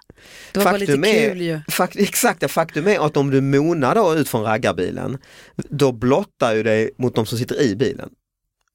Det 0.53 0.59
var 0.59 0.65
bara 0.65 0.77
lite 0.77 0.93
kul 0.97 1.41
ju. 1.41 1.61
fakt, 1.69 1.97
exakt, 1.97 2.43
ja, 2.43 2.49
faktum 2.49 2.87
är 2.87 3.07
att 3.07 3.17
om 3.17 3.31
du 3.31 3.41
monar 3.41 3.95
då 3.95 4.15
ut 4.15 4.29
från 4.29 4.43
raggarbilen, 4.43 5.19
då 5.57 5.93
blottar 5.93 6.55
ju 6.55 6.63
dig 6.63 6.91
mot 6.99 7.15
de 7.15 7.27
som 7.27 7.39
sitter 7.39 7.61
i 7.63 7.77
bilen. 7.77 8.09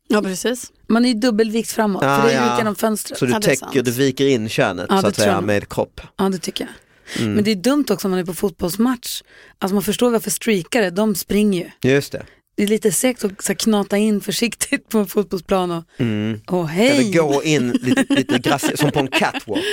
Ja, 0.07 0.21
precis. 0.21 0.71
Man 0.87 1.05
är 1.05 1.09
ju 1.09 1.15
dubbelvikt 1.15 1.71
framåt, 1.71 2.03
Ah, 2.05 2.21
för 2.21 2.27
det 2.27 2.33
är 2.33 2.45
ja. 2.45 2.53
ut 2.53 2.57
genom 2.59 2.75
fönstret. 2.75 3.19
Så 3.19 3.25
du 3.25 3.31
Ja, 3.31 3.37
är 3.37 3.41
täcker, 3.41 3.83
du 3.83 3.91
viker 3.91 4.27
in 4.27 4.49
könet 4.49 4.85
Ja, 4.89 5.01
så 5.01 5.07
att 5.07 5.15
säga 5.15 5.41
med 5.41 5.69
kropp. 5.69 6.01
Ja, 6.17 6.29
det 6.29 6.37
tycker 6.37 6.63
jag. 6.63 6.73
Mm. 7.21 7.33
Men 7.33 7.43
det 7.43 7.51
är 7.51 7.55
dumt 7.55 7.85
också 7.89 8.07
om 8.07 8.11
man 8.11 8.19
är 8.19 8.25
på 8.25 8.33
fotbollsmatch. 8.33 9.21
Alltså 9.59 9.73
man 9.73 9.83
förstår 9.83 10.11
varför 10.11 10.31
streakare, 10.31 10.89
de 10.89 11.15
springer 11.15 11.71
ju. 11.81 11.89
Just 11.91 12.11
det. 12.11 12.23
Det 12.61 12.65
är 12.65 12.69
lite 12.69 12.91
segt 12.91 13.23
att 13.23 13.41
så 13.43 13.55
knata 13.55 13.97
in 13.97 14.21
försiktigt 14.21 14.89
på 14.89 14.97
en 14.99 15.07
fotbollsplan 15.07 15.71
och, 15.71 15.83
Mm. 15.97 16.39
och 16.47 16.69
hej. 16.69 16.89
Eller 16.89 17.13
gå 17.17 17.43
in 17.43 17.71
lite, 17.71 18.05
lite 18.13 18.39
grass, 18.39 18.79
som 18.79 18.91
på 18.91 18.99
en 18.99 19.07
catwalk. 19.07 19.63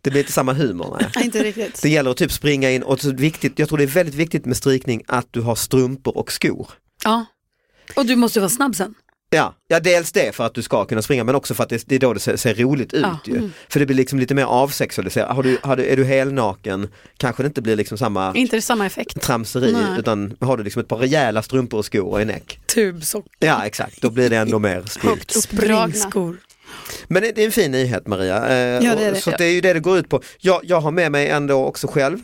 Det 0.00 0.10
blir 0.10 0.20
inte 0.20 0.32
samma 0.32 0.52
humor. 0.52 0.96
Nej. 1.00 1.10
Nej, 1.14 1.24
inte 1.24 1.42
riktigt. 1.44 1.82
Det 1.82 1.88
gäller 1.88 2.10
att 2.10 2.16
typ 2.16 2.32
springa 2.32 2.70
in 2.70 2.82
och 2.82 3.00
så 3.00 3.12
viktigt, 3.12 3.58
jag 3.58 3.68
tror 3.68 3.78
det 3.78 3.84
är 3.84 3.88
väldigt 3.88 4.14
viktigt 4.14 4.44
med 4.46 4.56
strykning 4.56 5.02
att 5.06 5.26
du 5.30 5.40
har 5.40 5.54
strumpor 5.54 6.16
och 6.16 6.32
skor. 6.32 6.68
Ja. 7.04 7.24
Och 7.96 8.06
du 8.06 8.16
måste 8.16 8.40
vara 8.40 8.50
snabb 8.50 8.76
sen. 8.76 8.94
Ja, 9.34 9.54
ja 9.68 9.80
dels 9.80 10.12
det 10.12 10.34
för 10.34 10.46
att 10.46 10.54
du 10.54 10.62
ska 10.62 10.84
kunna 10.84 11.02
springa 11.02 11.24
men 11.24 11.34
också 11.34 11.54
för 11.54 11.62
att 11.62 11.68
det, 11.68 11.82
det 11.86 11.94
är 11.94 11.98
då 11.98 12.12
det 12.12 12.20
ser, 12.20 12.36
ser 12.36 12.54
roligt 12.54 12.92
ut 12.94 13.02
Ja. 13.02 13.18
ju. 13.26 13.50
För 13.68 13.80
det 13.80 13.86
blir 13.86 13.96
liksom 13.96 14.18
lite 14.18 14.34
mer 14.34 14.44
avsexualiserat. 14.44 15.36
Har 15.36 15.42
du, 15.42 15.58
har 15.62 15.76
du, 15.76 15.84
är 15.86 15.96
du 15.96 16.04
helnaken 16.04 16.88
kanske 17.16 17.42
det 17.42 17.46
inte 17.46 17.62
blir 17.62 17.76
liksom 17.76 17.98
samma 17.98 18.34
Inte 18.34 18.60
samma 18.62 18.86
effekt. 18.86 19.20
tramseri 19.22 19.72
Nej. 19.72 19.82
utan 19.98 20.36
har 20.40 20.56
du 20.56 20.64
liksom 20.64 20.82
ett 20.82 20.88
par 20.88 20.96
rejäla 20.98 21.42
strumpor 21.42 21.78
och 21.78 21.84
skor 21.84 22.06
och 22.06 22.20
en 22.20 22.26
näck. 22.26 22.60
Tubsock. 22.74 23.26
Ja 23.38 23.66
exakt, 23.66 24.00
då 24.02 24.10
blir 24.10 24.30
det 24.30 24.36
ändå 24.36 24.58
mer 24.58 24.78
uppdragna. 24.78 25.20
Springskor. 25.28 26.36
Men 27.08 27.22
det 27.22 27.32
det 27.32 27.42
är 27.42 27.46
en 27.46 27.52
fin 27.52 27.70
nyhet 27.70 28.06
Maria. 28.06 28.48
Eh, 28.48 28.84
Ja, 28.86 28.94
det 28.94 29.04
är 29.04 29.12
det. 29.12 29.20
Så 29.20 29.30
det 29.30 29.44
är 29.44 29.50
ju 29.52 29.60
det 29.60 29.72
det 29.72 29.80
går 29.80 29.98
ut 29.98 30.08
på. 30.08 30.22
Jag, 30.38 30.60
jag 30.64 30.80
har 30.80 30.90
med 30.90 31.12
mig 31.12 31.28
ändå 31.28 31.64
också 31.64 31.86
själv. 31.86 32.18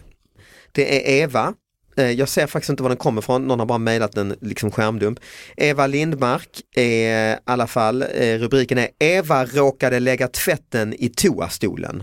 Det 0.72 0.96
är 1.18 1.22
Eva. 1.22 1.54
Eh, 1.98 2.10
jag 2.10 2.28
ser 2.28 2.46
faktiskt 2.46 2.70
inte 2.70 2.82
var 2.82 2.90
den 2.90 2.96
kommer 2.96 3.22
ifrån, 3.22 3.46
någon 3.46 3.58
har 3.58 3.66
bara 3.66 3.78
mejlat 3.78 4.16
en 4.16 4.36
liksom 4.40 4.70
skärmdump. 4.70 5.18
Eva 5.56 5.86
Lindmark 5.86 6.48
är 6.76 7.30
eh, 7.30 7.36
i 7.36 7.38
alla 7.44 7.66
fall, 7.66 8.02
eh, 8.02 8.38
rubriken 8.38 8.78
är 8.78 8.88
Eva 8.98 9.44
råkade 9.44 10.00
lägga 10.00 10.28
tvätten 10.28 10.94
i 10.98 11.08
toastolen. 11.08 12.02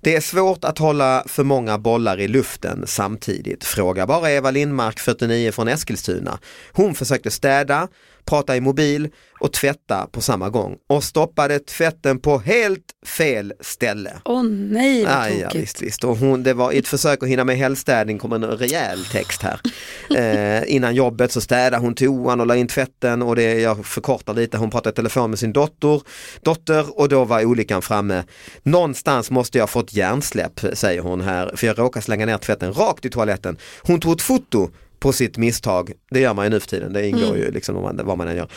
Det 0.00 0.16
är 0.16 0.20
svårt 0.20 0.64
att 0.64 0.78
hålla 0.78 1.24
för 1.26 1.44
många 1.44 1.78
bollar 1.78 2.20
i 2.20 2.28
luften 2.28 2.84
samtidigt. 2.86 3.64
Fråga 3.64 4.06
bara 4.06 4.30
Eva 4.30 4.50
Lindmark, 4.50 5.00
49 5.00 5.52
från 5.52 5.68
Eskilstuna. 5.68 6.38
Hon 6.72 6.94
försökte 6.94 7.30
städa 7.30 7.88
prata 8.28 8.56
i 8.56 8.60
mobil 8.60 9.08
och 9.40 9.52
tvätta 9.52 10.06
på 10.12 10.20
samma 10.20 10.50
gång 10.50 10.76
och 10.86 11.04
stoppade 11.04 11.58
tvätten 11.58 12.18
på 12.18 12.38
helt 12.38 12.84
fel 13.06 13.52
ställe. 13.60 14.12
Åh 14.24 14.42
nej 14.44 15.04
vad 15.04 15.14
Aj, 15.14 15.38
ja, 15.40 15.48
tokigt. 15.48 15.62
visst, 15.62 15.82
visst. 15.82 16.04
Och 16.04 16.16
hon, 16.16 16.42
det 16.42 16.54
var 16.54 16.72
i 16.72 16.78
ett 16.78 16.88
försök 16.88 17.22
att 17.22 17.28
hinna 17.28 17.44
med 17.44 17.56
helgstädning 17.56 18.18
kom 18.18 18.32
en 18.32 18.44
rejäl 18.44 19.04
text 19.04 19.42
här. 19.42 19.60
Eh, 20.16 20.62
innan 20.74 20.94
jobbet 20.94 21.32
så 21.32 21.40
städade 21.40 21.76
hon 21.76 21.94
toan 21.94 22.40
och 22.40 22.46
la 22.46 22.56
in 22.56 22.68
tvätten 22.68 23.22
och 23.22 23.36
det, 23.36 23.60
jag 23.60 23.86
förkortar 23.86 24.34
lite, 24.34 24.56
hon 24.56 24.70
pratade 24.70 24.92
i 24.92 24.96
telefon 24.96 25.30
med 25.30 25.38
sin 25.38 25.52
dotter, 25.52 26.02
dotter 26.42 26.98
och 27.00 27.08
då 27.08 27.24
var 27.24 27.44
olyckan 27.44 27.82
framme. 27.82 28.24
Någonstans 28.62 29.30
måste 29.30 29.58
jag 29.58 29.70
fått 29.70 29.92
hjärnsläpp 29.92 30.60
säger 30.72 31.00
hon 31.00 31.20
här 31.20 31.52
för 31.56 31.66
jag 31.66 31.78
råkade 31.78 32.04
slänga 32.04 32.26
ner 32.26 32.38
tvätten 32.38 32.72
rakt 32.72 33.04
i 33.04 33.10
toaletten. 33.10 33.56
Hon 33.82 34.00
tog 34.00 34.12
ett 34.12 34.22
foto 34.22 34.70
på 34.98 35.12
sitt 35.12 35.36
misstag, 35.36 35.92
det 36.10 36.20
gör 36.20 36.34
man 36.34 36.46
ju 36.46 36.50
nu 36.50 36.60
för 36.60 36.68
tiden, 36.68 36.92
det 36.92 37.08
ingår 37.08 37.36
ju 37.36 37.50
liksom 37.50 37.74
vad 37.74 37.84
man, 37.84 38.06
vad 38.06 38.18
man 38.18 38.28
än 38.28 38.36
gör. 38.36 38.48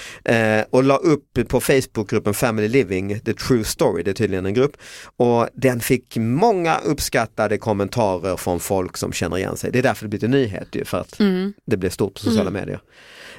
Eh, 0.60 0.65
och 0.69 0.83
la 0.83 0.98
upp 0.98 1.48
på 1.48 1.62
Facebookgruppen 1.62 2.33
Family 2.33 2.67
Living, 2.67 3.19
The 3.19 3.33
True 3.33 3.63
Story, 3.63 4.03
det 4.03 4.12
är 4.12 4.13
tydligen 4.13 4.45
en 4.45 4.53
grupp. 4.53 4.77
Och 5.17 5.48
den 5.53 5.79
fick 5.79 6.17
många 6.17 6.77
uppskattade 6.77 7.57
kommentarer 7.57 8.38
från 8.38 8.60
folk 8.60 8.98
som 8.98 9.13
känner 9.13 9.38
igen 9.38 9.57
sig. 9.57 9.71
Det 9.71 9.79
är 9.79 9.83
därför 9.83 10.05
det 10.05 10.10
blivit 10.10 10.24
en 10.24 10.31
nyhet 10.31 10.67
ju, 10.71 10.86
för 10.86 10.98
att 10.98 11.19
det 11.65 11.77
blev 11.77 11.89
stort 11.89 12.13
på 12.13 12.19
sociala 12.19 12.51
medier. 12.51 12.79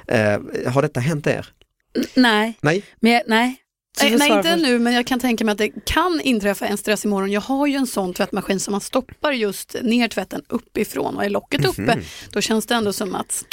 Eh, 0.07 0.39
har 0.67 0.81
detta 0.81 0.99
hänt 0.99 1.27
er? 1.27 1.47
Nej, 2.15 2.57
Nej? 2.61 2.83
men 2.99 3.11
jag, 3.11 3.21
nej. 3.27 3.62
Nej, 4.01 4.15
nej 4.17 4.31
inte 4.31 4.55
nu, 4.55 4.79
men 4.79 4.93
jag 4.93 5.07
kan 5.07 5.19
tänka 5.19 5.45
mig 5.45 5.51
att 5.51 5.57
det 5.57 5.69
kan 5.85 6.21
inträffa 6.23 6.65
en 6.67 6.77
stress 6.77 7.05
imorgon. 7.05 7.31
Jag 7.31 7.41
har 7.41 7.67
ju 7.67 7.75
en 7.75 7.87
sån 7.87 8.13
tvättmaskin 8.13 8.59
som 8.59 8.71
man 8.71 8.81
stoppar 8.81 9.31
just 9.31 9.75
ner 9.81 10.07
tvätten 10.07 10.41
uppifrån 10.49 11.15
och 11.15 11.25
är 11.25 11.29
locket 11.29 11.65
uppe. 11.65 11.99
Då 12.31 12.41
känns 12.41 12.65
det 12.65 12.75
ändå 12.75 12.93
som 12.93 13.15
att 13.15 13.43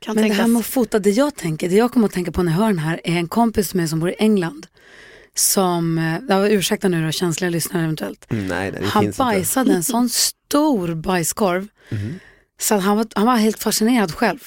kan 0.00 0.14
Men 0.14 0.22
det 0.22 0.28
tänkas. 0.28 0.40
här 0.40 0.48
med 0.48 0.60
att 0.60 0.66
fota, 0.66 0.98
det 0.98 1.10
jag 1.10 1.34
tänker, 1.36 1.68
det 1.68 1.74
jag 1.76 1.92
kommer 1.92 2.06
att 2.06 2.12
tänka 2.14 2.32
på 2.32 2.42
när 2.42 2.52
jag 2.52 2.58
hör 2.58 2.66
den 2.66 2.78
här 2.78 3.00
är 3.04 3.16
en 3.16 3.28
kompis 3.28 3.74
med 3.74 3.90
som 3.90 4.00
bor 4.00 4.10
i 4.10 4.14
England. 4.18 4.66
Som, 5.34 5.98
eh, 5.98 6.18
ja, 6.28 6.48
ursäkta 6.48 6.88
nu 6.88 7.06
då, 7.06 7.12
känsliga 7.12 7.50
lyssnare 7.50 7.82
eventuellt. 7.84 8.26
Mm, 8.30 8.46
Nej, 8.46 8.70
det 8.72 8.78
Han 8.86 9.02
finns 9.02 9.14
inte. 9.14 9.18
bajsade 9.18 9.72
en 9.72 9.82
sån 9.82 10.08
stor 10.08 10.94
bajskorv. 10.94 11.68
Så 12.60 12.74
att 12.74 12.82
han, 12.82 12.96
var, 12.96 13.06
han 13.14 13.26
var 13.26 13.36
helt 13.36 13.62
fascinerad 13.62 14.12
själv. 14.14 14.38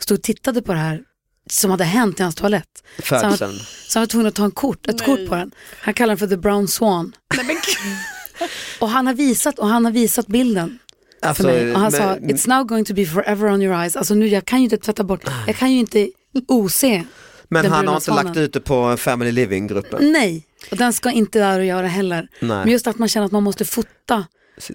Stod 0.00 0.18
och 0.18 0.22
tittade 0.22 0.62
på 0.62 0.72
det 0.72 0.78
här 0.78 1.02
som 1.50 1.70
hade 1.70 1.84
hänt 1.84 2.20
i 2.20 2.22
hans 2.22 2.34
toalett. 2.34 2.82
Så 3.04 3.14
han, 3.16 3.36
så 3.36 3.44
han 3.44 4.02
var 4.02 4.06
tvungen 4.06 4.26
att 4.28 4.34
ta 4.34 4.44
en 4.44 4.50
kort, 4.50 4.86
ett 4.88 5.04
kort 5.04 5.28
på 5.28 5.34
den. 5.34 5.50
Han 5.80 5.94
kallar 5.94 6.08
den 6.08 6.18
för 6.18 6.26
the 6.26 6.36
brown 6.36 6.68
swan. 6.68 7.12
och 8.80 8.88
han 8.88 9.06
har 9.06 9.14
visat, 9.14 9.58
och 9.58 9.68
han 9.68 9.84
har 9.84 9.92
visat 9.92 10.26
bilden 10.26 10.78
för 11.22 11.28
Alltså, 11.28 11.42
mig. 11.42 11.74
Och 11.74 11.80
han 11.80 11.92
sa, 11.92 12.16
men- 12.20 12.30
it's 12.36 12.48
now 12.48 12.64
going 12.64 12.84
to 12.84 12.94
be 12.94 13.06
forever 13.06 13.50
on 13.52 13.62
your 13.62 13.74
eyes. 13.80 13.96
Alltså 13.96 14.14
nu, 14.14 14.26
jag 14.26 14.44
kan 14.44 14.58
ju 14.58 14.64
inte 14.64 14.76
tvätta 14.76 15.04
bort, 15.04 15.20
jag 15.46 15.56
kan 15.56 15.72
ju 15.72 15.78
inte 15.78 16.10
ose 16.48 17.04
men 17.48 17.62
den 17.62 17.72
han 17.72 17.86
har 17.86 17.94
inte 17.94 18.04
svanen. 18.04 18.26
lagt 18.26 18.36
ut 18.36 18.52
det 18.52 18.60
på 18.60 18.96
Family 18.96 19.32
Living-gruppen, 19.32 20.12
Nej, 20.12 20.46
och 20.70 20.76
den 20.76 20.92
ska 20.92 21.10
inte 21.10 21.38
där 21.38 21.60
att 21.60 21.66
göra 21.66 21.86
heller. 21.86 22.28
Nej. 22.40 22.48
Men 22.58 22.68
just 22.68 22.86
att 22.86 22.98
man 22.98 23.08
känner 23.08 23.26
att 23.26 23.32
man 23.32 23.42
måste 23.42 23.64
fota. 23.64 24.24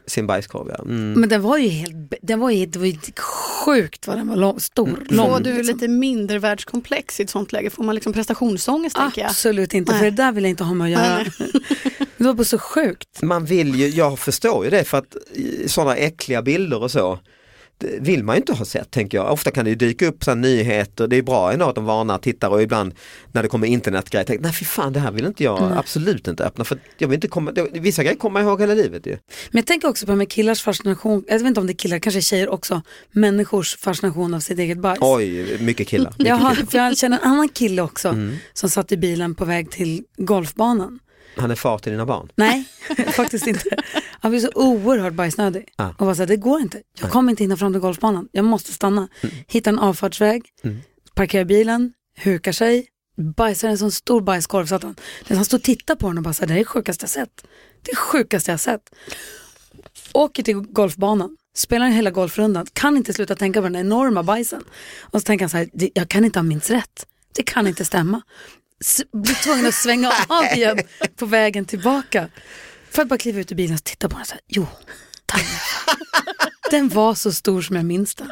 Sin 0.06 0.28
bajskorv. 0.28 0.68
Ja. 0.70 0.84
Mm. 0.84 1.20
Men 1.20 1.30
den 1.30 1.42
var 1.42 1.58
ju 1.58 1.68
helt, 1.68 2.14
den 2.22 2.40
var 2.40 2.50
ju, 2.50 2.66
det 2.66 2.80
var 2.80 2.86
ju 2.86 2.98
sjukt 3.66 4.08
vad 4.08 4.18
den 4.18 4.28
var 4.28 4.36
lång, 4.36 4.60
stor. 4.60 5.04
Lång, 5.10 5.30
Får 5.30 5.40
du 5.40 5.54
liksom. 5.54 5.76
lite 5.76 5.88
mindre 5.88 6.40
världskomplex 6.40 7.20
i 7.20 7.24
ett 7.24 7.30
sånt 7.30 7.52
läge? 7.52 7.70
Får 7.70 7.84
man 7.84 7.96
liksom 7.96 8.14
prestationsångest 8.14 8.96
tänker 8.96 9.22
jag? 9.22 9.30
Absolut 9.30 9.74
inte, 9.74 9.92
för 9.92 10.02
Nej. 10.02 10.12
det 10.12 10.18
där 10.18 10.32
vill 10.32 10.44
jag 10.44 10.50
inte 10.50 10.64
ha 10.64 10.74
med 10.74 10.86
att 10.86 10.92
göra. 10.92 11.24
det 12.18 12.24
var 12.24 12.34
bara 12.34 12.44
så 12.44 12.58
sjukt. 12.58 13.22
Man 13.22 13.46
vill 13.46 13.76
ju, 13.76 13.88
jag 13.88 14.20
förstår 14.20 14.66
ju 14.66 14.72
det 14.72 14.84
för 14.84 14.98
att 14.98 15.16
sådana 15.66 15.96
äckliga 15.96 16.42
bilder 16.42 16.84
och 16.84 16.92
så 16.92 17.20
vill 18.00 18.24
man 18.24 18.36
ju 18.36 18.40
inte 18.40 18.54
ha 18.54 18.66
sett 18.66 18.92
tänker 18.92 19.18
jag. 19.18 19.32
Ofta 19.32 19.52
kan 19.52 19.66
det 19.66 19.70
ju 19.70 19.76
dyka 19.76 20.08
upp 20.08 20.24
så 20.24 20.32
här 20.32 20.36
nyheter, 20.36 21.08
det 21.08 21.16
är 21.16 21.22
bra 21.22 21.52
ändå 21.54 21.66
att 21.66 21.76
de 21.76 21.86
varnar 21.86 22.18
tittare 22.18 22.52
och 22.52 22.62
ibland 22.62 22.94
när 23.32 23.44
det 23.44 23.50
kommer 23.50 23.68
internetgrejer, 23.68 24.26
tänker 24.26 24.44
nej 24.44 24.54
fy 24.54 24.66
fan 24.66 24.94
det 24.94 25.00
här 25.00 25.12
vill 25.12 25.26
inte 25.26 25.44
jag 25.44 25.72
absolut 25.78 26.28
inte 26.28 26.44
öppna 26.46 26.64
för 26.64 26.78
jag 26.98 27.08
vill 27.08 27.16
inte 27.16 27.28
komma, 27.28 27.52
vissa 27.74 28.04
grejer 28.04 28.18
kommer 28.18 28.40
jag 28.40 28.50
ihåg 28.50 28.62
hela 28.62 28.74
livet 28.74 29.06
ju. 29.06 29.12
Men 29.52 29.60
jag 29.60 29.66
tänker 29.66 29.88
också 29.88 30.06
på 30.06 30.16
med 30.16 30.30
killars 30.30 30.62
fascination, 30.64 31.24
jag 31.28 31.40
vet 31.40 31.48
inte 31.48 31.60
om 31.60 31.68
det 31.68 31.74
är 31.74 31.76
killar, 31.76 32.00
kanske 32.00 32.22
tjejer 32.22 32.50
också, 32.50 32.82
människors 33.12 33.78
fascination 33.78 34.34
av 34.34 34.40
sitt 34.40 34.60
eget 34.60 34.78
bajs. 34.78 35.00
Oj, 35.02 35.58
mycket 35.62 35.88
killar. 35.88 36.12
Mycket 36.18 36.28
Jag, 36.28 36.36
har, 36.36 36.56
killar. 36.56 36.84
jag 36.86 36.98
känner 36.98 37.18
en 37.18 37.24
annan 37.24 37.50
kille 37.50 37.82
också 37.82 38.08
Mm. 38.10 38.36
som 38.54 38.70
satt 38.70 38.92
i 38.92 38.98
bilen 38.98 39.36
på 39.36 39.46
väg 39.46 39.72
till 39.72 40.04
golfbanan. 40.18 41.00
Han 41.38 41.52
är 41.52 41.56
far 41.56 41.78
till 41.78 41.92
dina 41.92 42.06
barn. 42.06 42.30
Nej, 42.36 42.64
faktiskt 43.14 43.48
inte. 43.48 43.64
Han 44.22 44.32
blev 44.32 44.40
så 44.42 44.52
oerhört 44.56 45.14
bajsnödig 45.14 45.66
Ah. 45.76 45.90
och 45.98 46.06
var 46.06 46.14
så 46.16 46.22
här, 46.22 46.28
det 46.28 46.38
går 46.38 46.60
inte. 46.62 46.82
Jag 47.00 47.10
kommer 47.12 47.30
inte 47.32 47.44
hinna 47.44 47.58
fram 47.58 47.74
till 47.74 47.82
golfbanan. 47.82 48.28
Jag 48.32 48.46
måste 48.46 48.74
stanna. 48.74 49.08
Mm. 49.22 49.36
Hitta 49.48 49.70
en 49.70 49.80
avfartsväg, 49.80 50.44
parkera 51.16 51.46
bilen, 51.46 51.94
hukar 52.24 52.52
sig, 52.52 52.88
bajsar 53.38 53.70
en 53.70 53.78
sån 53.78 53.92
stor 53.92 54.22
bajskorv 54.22 54.66
så 54.66 54.76
att 54.76 54.84
han, 54.84 54.96
han 55.30 55.46
står 55.46 55.58
och 55.58 55.64
tittar 55.64 55.96
på 55.96 56.08
den 56.08 56.18
och 56.18 56.24
bara 56.24 56.34
så 56.34 56.42
här, 56.42 56.48
det 56.48 56.54
här 56.54 56.60
är 56.60 56.64
det 56.64 56.70
sjukaste 56.70 57.04
jag 57.04 57.10
sett. 57.10 57.44
Det 57.82 57.92
är 57.92 57.96
det 57.96 58.00
sjukaste 58.00 58.52
jag 58.52 58.60
sett. 58.60 58.82
Åker 60.14 60.44
till 60.44 60.56
golfbanan, 60.56 61.38
spelar 61.56 61.88
hela 61.90 62.12
golfrundan, 62.12 62.66
kan 62.74 62.98
inte 62.98 63.14
sluta 63.14 63.36
tänka 63.36 63.60
på 63.62 63.64
den 63.68 63.76
enorma 63.76 64.24
bajsen. 64.24 64.64
Och 65.00 65.22
så 65.22 65.26
tänker 65.26 65.44
han 65.46 65.50
så 65.50 65.58
här, 65.58 65.70
"Det- 65.74 65.92
jag 65.94 66.10
kan 66.10 66.26
inte 66.26 66.40
ha 66.40 66.44
minst 66.44 66.70
rätt. 66.70 67.06
Det 67.36 67.44
kan 67.44 67.68
inte 67.68 67.86
stämma. 67.86 68.22
S- 68.82 69.02
blir 69.14 69.36
tvungen 69.44 69.66
att 69.68 69.74
svänga 69.74 70.12
av 70.28 70.44
igen 70.58 70.80
på 71.16 71.26
vägen 71.26 71.66
tillbaka. 71.66 72.28
För 72.92 73.02
att 73.02 73.08
bara 73.08 73.18
kliva 73.18 73.40
ut 73.40 73.52
ur 73.52 73.56
bilen 73.56 73.76
och 73.76 73.84
titta 73.84 74.10
på 74.10 74.18
den 74.18 74.26
så 74.26 74.32
här, 74.34 74.42
jo, 74.48 74.68
tack. 75.26 75.46
Den 76.72 76.90
var 76.90 77.16
så 77.16 77.32
stor 77.32 77.62
som 77.62 77.76
jag 77.76 77.86
minns 77.86 78.16
den. 78.16 78.32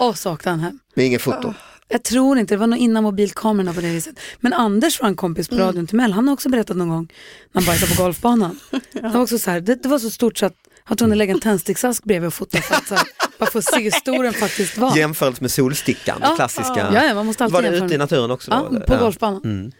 Och 0.00 0.18
så 0.18 0.32
åkte 0.32 0.50
han 0.50 0.60
hem. 0.60 0.78
Men 0.94 1.04
ingen 1.06 1.20
foto. 1.20 1.54
Jag 1.88 2.02
tror 2.02 2.38
inte, 2.38 2.54
det 2.54 2.58
var 2.58 2.66
nog 2.66 2.78
innan 2.78 3.02
mobilkamerorna 3.04 3.72
på 3.74 3.80
det 3.80 3.88
viset. 3.88 4.20
Men 4.40 4.52
Anders 4.52 5.00
var 5.00 5.08
en 5.08 5.16
kompis 5.16 5.48
på 5.48 5.56
radion 5.56 5.86
till 5.86 5.96
Mell, 5.96 6.12
han 6.12 6.26
har 6.28 6.32
också 6.34 6.48
berättat 6.48 6.76
någon 6.76 6.88
gång 6.88 7.12
när 7.52 7.62
han 7.62 7.66
bajsade 7.66 7.96
på 7.96 8.02
golfbanan. 8.02 8.60
Det, 8.92 9.00
var 9.08 9.20
också 9.20 9.38
så 9.38 9.50
här, 9.50 9.60
det, 9.60 9.74
det 9.82 9.88
var 9.88 9.98
så 9.98 10.10
stort 10.10 10.38
så 10.38 10.46
att 10.46 10.54
han 10.84 10.96
tvungen 10.96 11.12
att 11.12 11.18
lägga 11.18 11.34
en 11.34 11.40
tändsticksask 11.40 12.04
bredvid 12.04 12.26
och 12.26 12.34
fota 12.34 12.58
för 12.62 12.74
att 12.74 12.86
så 12.88 12.94
här, 12.94 13.04
bara 13.38 13.50
få 13.50 13.62
se 13.62 13.80
hur 13.82 13.90
stor 13.90 14.24
den 14.24 14.32
faktiskt 14.32 14.78
var. 14.78 14.96
Jämförelse 14.96 15.40
med 15.42 15.50
solstickan, 15.50 16.18
Ja. 16.22 16.36
klassiska. 16.36 16.90
Ja, 16.94 17.04
ja, 17.04 17.14
man 17.14 17.26
måste 17.26 17.44
alltid 17.44 17.54
Var 17.54 17.62
det 17.62 17.68
ute 17.68 17.84
i 17.84 17.88
med- 17.88 17.98
naturen 17.98 18.30
också? 18.30 18.50
Ja, 18.50 18.68
då, 18.70 18.80
på 18.80 18.92
eller? 18.92 18.98
golfbanan. 19.04 19.40
Mm. 19.44 19.72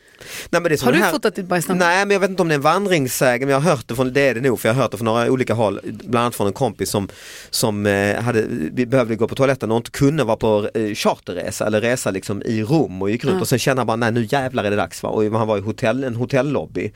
Nej, 0.51 0.63
men 0.63 0.71
det 0.71 0.83
Har 0.83 0.93
du 0.93 0.99
här... 0.99 1.11
fotat 1.11 1.35
ditt 1.35 1.47
bajs 1.47 1.69
någon? 1.69 1.79
Nej 1.79 2.07
men 2.07 2.11
jag 2.15 2.21
vet 2.21 2.31
inte 2.31 2.43
om 2.43 2.49
det 2.49 2.55
är 2.55 2.57
en 2.57 2.63
vandringssägen, 2.63 3.49
men 3.49 3.53
jag 3.53 3.61
har 3.61 3.71
hört 3.71 3.89
det 3.89 3.95
från, 3.95 4.13
det 4.13 4.21
är 4.21 4.35
det 4.35 4.41
nog, 4.41 4.61
för 4.61 4.69
jag 4.69 4.75
har 4.75 4.83
hört 4.83 4.91
det 4.91 4.97
från 4.97 5.05
några 5.05 5.31
olika 5.31 5.55
håll, 5.55 5.81
bland 5.85 6.17
annat 6.25 6.35
från 6.35 6.47
en 6.47 6.53
kompis 6.53 6.91
som, 6.91 7.09
som 7.51 7.87
eh, 7.87 8.23
hade, 8.23 8.47
behövde 8.87 9.17
gå 9.17 9.29
på 9.29 9.35
toaletten 9.35 9.71
och 9.71 9.77
inte 9.77 9.91
kunde 9.91 10.25
vara 10.25 10.37
på 10.37 10.71
eh, 10.75 10.95
charterresa 10.95 11.67
eller 11.67 11.81
resa 11.81 12.11
liksom 12.11 12.43
i 12.43 12.63
Rom 12.63 13.03
och 13.03 13.11
gick 13.11 13.25
runt 13.25 13.43
och 13.43 13.49
sen 13.49 13.59
kände 13.59 13.81
han 13.81 13.87
bara, 13.87 13.97
nej 13.97 14.13
nu 14.13 14.29
jävlar 14.31 14.65
är 14.65 14.71
det 14.71 14.77
dags 14.77 15.03
va, 15.03 15.09
och 15.09 15.25
han 15.25 15.49
var 15.49 15.59
i 15.59 15.61
hotell, 15.61 16.05
en 16.05 16.15
hotellobby 16.15 16.93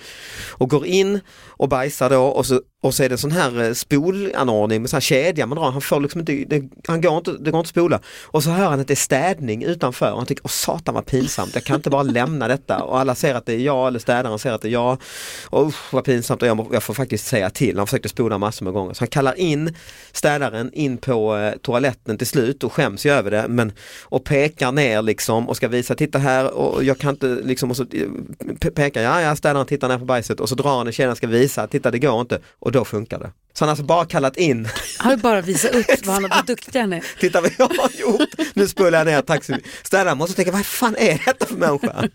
och 0.50 0.71
går 0.71 0.87
in 0.87 1.21
och 1.47 1.69
bajsar 1.69 2.11
då 2.11 2.23
och 2.23 2.47
så, 2.47 2.61
och 2.85 2.95
så 2.95 3.03
är 3.03 3.09
det 3.09 3.14
en 3.14 3.19
sån 3.19 3.31
här 3.31 3.62
eh, 3.62 3.73
spolanordning 3.73 4.81
med 4.81 4.91
sån 4.91 4.97
här 4.97 5.00
kedja 5.00 5.47
man 5.47 5.59
drar, 5.59 5.71
han 5.71 5.81
får 5.81 6.00
liksom 6.00 6.21
inte, 6.21 6.33
det, 6.33 6.62
han 6.88 7.00
går 7.00 7.17
inte, 7.17 7.33
det 7.33 7.50
går 7.50 7.61
inte 7.61 7.67
att 7.67 7.67
spola. 7.67 8.00
Och 8.23 8.43
så 8.43 8.50
hör 8.50 8.67
han 8.71 8.81
att 8.81 8.88
det 8.88 8.95
är 8.95 8.97
städning 8.97 9.62
utanför 9.62 10.11
och 10.11 10.17
han 10.17 10.26
tycker, 10.26 10.45
åh 10.45 10.50
satan 10.50 10.95
vad 10.95 11.07
pinsamt, 11.07 11.55
jag 11.55 11.64
kan 11.64 11.76
inte 11.76 11.91
bara 11.91 12.03
lämna 12.03 12.49
detta. 12.49 12.83
Och 12.83 12.99
alla 12.99 13.14
ser 13.14 13.35
att 13.35 13.47
det 13.47 13.53
är 13.53 13.59
jag 13.59 13.88
eller 13.88 13.99
städaren 13.99 14.38
ser 14.38 14.53
att 14.53 14.62
det 14.62 14.69
är 14.69 14.73
jag. 14.73 14.99
Och 15.45 15.67
usch 15.67 15.93
vad 15.95 16.05
pinsamt 16.05 16.43
och 16.43 16.49
jag, 16.49 16.67
jag 16.73 16.83
får 16.83 16.95
faktiskt 16.95 17.26
säga 17.26 17.50
till, 17.50 17.79
han 17.79 17.87
försökte 17.87 18.09
spola 18.09 18.38
massor 18.38 18.64
med 18.64 18.75
gånger. 18.75 18.95
Så 18.95 19.03
han 19.03 19.09
kallar 19.09 19.38
in 19.38 19.75
städaren 20.12 20.71
in 20.73 20.97
på 20.97 21.37
eh, 21.37 21.53
toaletten 21.62 22.19
till 22.19 22.26
slut 22.26 22.64
och 22.64 22.73
skäms 22.73 23.07
ju 23.07 23.11
över 23.11 23.31
det 23.31 23.49
men 23.49 23.73
och 24.03 24.25
pekar 24.25 24.73
ner 24.73 25.03
liksom 25.03 25.49
och 25.49 25.57
ska 25.57 25.69
visa, 25.69 25.95
titta 25.95 26.19
här 26.19 26.55
och 26.55 26.85
jag 26.85 26.99
kan 26.99 27.11
inte 27.11 27.26
liksom 27.26 27.71
och 27.71 27.76
så 27.76 27.83
eh, 27.83 28.71
pekar, 28.75 29.03
ja 29.03 29.21
ja 29.21 29.37
städaren 29.37 29.67
tittar 29.67 29.88
ner 29.88 29.99
på 29.99 30.05
bajset. 30.05 30.41
Och 30.41 30.49
så 30.49 30.55
drar 30.55 30.79
han 30.79 30.88
i 30.88 30.93
kedjan 30.93 31.11
och 31.11 31.17
ska 31.17 31.26
visa, 31.26 31.67
titta 31.67 31.91
det 31.91 31.99
går 31.99 32.21
inte. 32.21 32.38
Och 32.59 32.74
då 32.78 32.85
funkar 32.85 33.19
det. 33.19 33.31
Så 33.57 33.64
han 33.64 33.69
har 33.69 33.73
alltså 33.73 33.85
bara 33.85 34.04
kallat 34.07 34.37
in, 34.37 34.69
Han 34.99 35.11
vill 35.11 35.19
bara 35.21 35.40
visa 35.40 35.69
upp 35.69 35.87
vad 36.07 36.14
han 36.14 36.23
har 36.25 36.31
vad 36.31 36.47
duktig 36.47 36.81
han 36.81 36.93
är. 36.93 37.04
titta 37.21 37.40
vad 37.40 37.50
jag 37.59 37.69
har 37.69 37.90
gjort, 38.00 38.28
nu 38.54 38.69
spolar 38.69 38.99
jag 38.99 39.07
ner, 39.07 39.23
tack 39.23 39.45
så 39.45 39.52
mycket. 39.52 39.71
Städaren 39.83 40.19
måste 40.19 40.37
tänka, 40.37 40.50
vad 40.52 40.66
fan 40.66 40.97
är 40.99 41.23
detta 41.26 41.47
för 41.47 41.54
människa? 41.54 42.09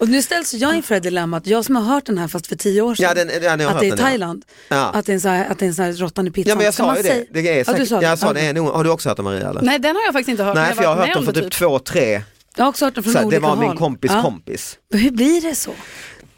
Och 0.00 0.08
nu 0.08 0.22
ställs 0.22 0.54
jag 0.54 0.74
inför 0.76 0.94
det 0.94 1.00
dilemmat, 1.00 1.46
jag 1.46 1.64
som 1.64 1.76
har 1.76 1.82
hört 1.82 2.06
den 2.06 2.18
här 2.18 2.28
fast 2.28 2.46
för 2.46 2.56
tio 2.56 2.82
år 2.82 2.94
sedan, 2.94 3.04
Ja, 3.08 3.24
den, 3.24 3.42
ja, 3.42 3.56
ni 3.56 3.64
har 3.64 3.72
att 3.74 3.80
det 3.80 3.86
är 3.86 3.88
i 3.88 3.90
den, 3.90 3.98
ja. 3.98 4.04
Thailand, 4.06 4.44
Ja. 4.68 4.76
att 4.94 5.06
det 5.06 5.12
är 5.12 5.14
en 5.14 5.20
sån 5.20 5.30
här, 5.30 5.50
att 5.50 5.58
det 5.58 5.64
är 5.64 5.68
en 5.68 5.74
sån 5.74 5.84
här 5.84 5.92
råttan 5.92 6.26
i 6.26 6.30
pizzan. 6.30 6.48
Ja 6.48 6.56
men 6.56 6.64
jag 6.64 6.74
Ska 6.74 6.82
sa 6.82 6.96
ju 6.96 7.02
det, 7.02 7.26
det 7.30 7.48
är 7.48 7.58
Ja, 7.58 7.64
säkert, 7.64 7.80
du 7.80 7.86
sa 7.86 8.00
det. 8.00 8.06
jag 8.06 8.18
sa 8.18 8.32
det 8.32 8.42
Ja. 8.42 8.48
är 8.48 8.52
nog, 8.54 8.68
har 8.68 8.84
du 8.84 8.90
också 8.90 9.08
hört 9.08 9.16
det 9.16 9.22
Maria 9.22 9.50
eller? 9.50 9.62
Nej, 9.62 9.78
den 9.78 9.96
har 9.96 10.02
jag 10.02 10.12
faktiskt 10.12 10.28
inte 10.28 10.42
hört. 10.42 10.54
Nej 10.54 10.74
för 10.74 10.82
jag 10.82 10.94
har 10.96 11.06
hört 11.06 11.16
om 11.16 11.24
för 11.24 11.32
det 11.32 11.40
typ 11.42 11.52
två, 11.52 11.78
tre, 11.78 12.22
Jag 12.56 12.64
har 12.64 12.68
också 12.68 12.84
hört 12.84 12.94
den 12.94 13.04
från 13.04 13.12
så 13.12 13.18
här, 13.18 13.24
det 13.24 13.28
olika 13.28 13.46
var 13.48 13.56
min 13.56 13.68
håll. 13.68 13.78
kompis 13.78 14.10
Ja. 14.14 14.22
kompis. 14.22 14.78
Men 14.90 15.00
Hur 15.00 15.10
blir 15.10 15.40
det 15.40 15.54
så? 15.54 15.70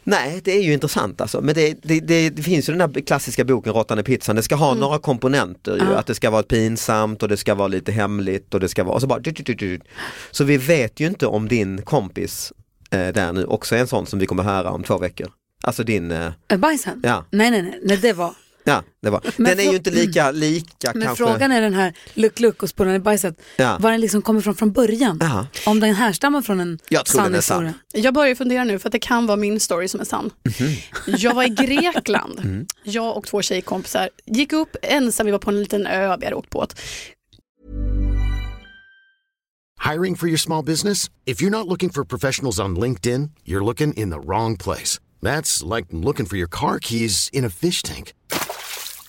Nej, 0.09 0.41
det 0.43 0.51
är 0.51 0.61
ju 0.61 0.73
intressant 0.73 1.21
alltså. 1.21 1.41
Men 1.41 1.55
det, 1.55 1.77
det, 1.83 1.99
det, 1.99 2.29
det 2.29 2.43
finns 2.43 2.69
ju 2.69 2.73
den 2.73 2.91
där 2.91 3.01
klassiska 3.01 3.43
boken 3.43 3.73
Råttan 3.73 3.99
i 3.99 4.03
pizzan. 4.03 4.35
Det 4.35 4.41
ska 4.41 4.55
ha 4.55 4.73
några 4.73 4.99
komponenter 4.99 5.75
ju. 5.75 5.81
Mm. 5.81 5.95
Att 5.95 6.05
det 6.07 6.15
ska 6.15 6.29
vara 6.29 6.43
pinsamt 6.43 7.23
och 7.23 7.29
det 7.29 7.37
ska 7.37 7.55
vara 7.55 7.67
lite 7.67 7.91
hemligt 7.91 8.53
och 8.53 8.59
det 8.59 8.69
ska 8.69 8.83
vara 8.83 8.95
och 8.95 9.01
så 9.01 9.07
bara... 9.07 9.21
Så 10.31 10.43
vi 10.43 10.57
vet 10.57 10.99
ju 10.99 11.07
inte 11.07 11.27
om 11.27 11.47
din 11.47 11.81
kompis 11.81 12.53
eh, 12.91 13.07
där 13.07 13.33
nu 13.33 13.45
också 13.45 13.75
är 13.75 13.79
en 13.79 13.87
sån 13.87 14.05
som 14.05 14.19
vi 14.19 14.25
kommer 14.25 14.43
höra 14.43 14.71
om 14.71 14.83
två 14.83 14.97
veckor. 14.97 15.27
Alltså 15.63 15.83
din, 15.83 16.11
eh, 16.11 16.31
Äh, 16.51 16.57
bajsen? 16.57 17.01
ja. 17.03 17.25
Nej, 17.31 17.51
nej, 17.51 17.61
nej, 17.61 17.79
nej, 17.83 17.97
det 17.97 18.13
var. 18.13 18.33
Ja, 18.67 18.83
det 19.01 19.09
var. 19.09 19.21
Men 19.37 19.57
Den 19.57 19.59
är 19.67 19.71
ju 19.71 19.75
inte 19.77 19.91
lika, 19.91 20.31
lika 20.31 20.91
Men 20.93 21.01
kanske. 21.03 21.23
frågan 21.25 21.51
är 21.51 21.61
den 21.61 21.73
här 21.73 21.93
luck 22.13 22.39
luck 22.39 22.63
och 22.63 22.69
spolarna 22.69 22.95
i 22.95 22.99
bajset, 22.99 23.41
Ja. 23.55 23.77
var 23.79 23.91
den 23.91 24.01
liksom 24.01 24.21
kommer 24.21 24.41
från 24.41 24.55
från 24.55 24.71
början. 24.71 25.17
Jaha. 25.21 25.47
Om 25.65 25.79
den 25.79 25.95
härstammar 25.95 26.41
från 26.41 26.59
en 26.59 26.79
Jag 26.89 27.05
tror 27.05 27.15
sann 27.21 27.23
den 27.31 27.35
är 27.37 27.41
sann. 27.41 27.65
historia. 27.65 28.03
Jag 28.05 28.13
börjar 28.13 28.35
fundera 28.35 28.63
nu 28.63 28.79
för 28.79 28.89
att 28.89 28.91
det 28.91 28.99
kan 28.99 29.25
vara 29.27 29.35
min 29.37 29.59
story 29.59 29.87
som 29.87 29.99
är 29.99 30.05
sann. 30.05 30.29
Jag 31.05 31.33
var 31.33 31.43
i 31.43 31.49
Grekland. 31.49 32.67
Jag 32.83 33.17
och 33.17 33.25
två 33.27 33.41
tjejkompisar 33.41 34.09
gick 34.25 34.53
upp 34.53 34.75
ensam, 34.81 35.25
vi 35.25 35.31
var 35.31 35.39
på 35.39 35.49
en 35.49 35.59
liten 35.59 35.87
ö, 35.87 36.17
vi 36.19 36.25
hade 36.25 36.35
åkt 36.35 36.49
båt. 36.49 36.75
Hiring 39.93 40.15
for 40.15 40.27
your 40.27 40.37
small 40.37 40.63
business? 40.65 41.09
If 41.25 41.41
you're 41.41 41.49
not 41.51 41.67
looking 41.67 41.89
for 41.89 42.03
professionals 42.03 42.59
on 42.59 42.79
LinkedIn, 42.79 43.29
you're 43.45 43.65
looking 43.65 43.93
in 43.93 44.09
the 44.11 44.19
wrong 44.19 44.57
place. 44.57 44.99
That's 45.21 45.75
like 45.75 45.87
looking 45.91 46.25
for 46.25 46.37
your 46.37 46.47
car 46.49 46.79
keys 46.79 47.29
in 47.33 47.45
a 47.45 47.49
fish 47.49 47.81
tank. 47.83 48.13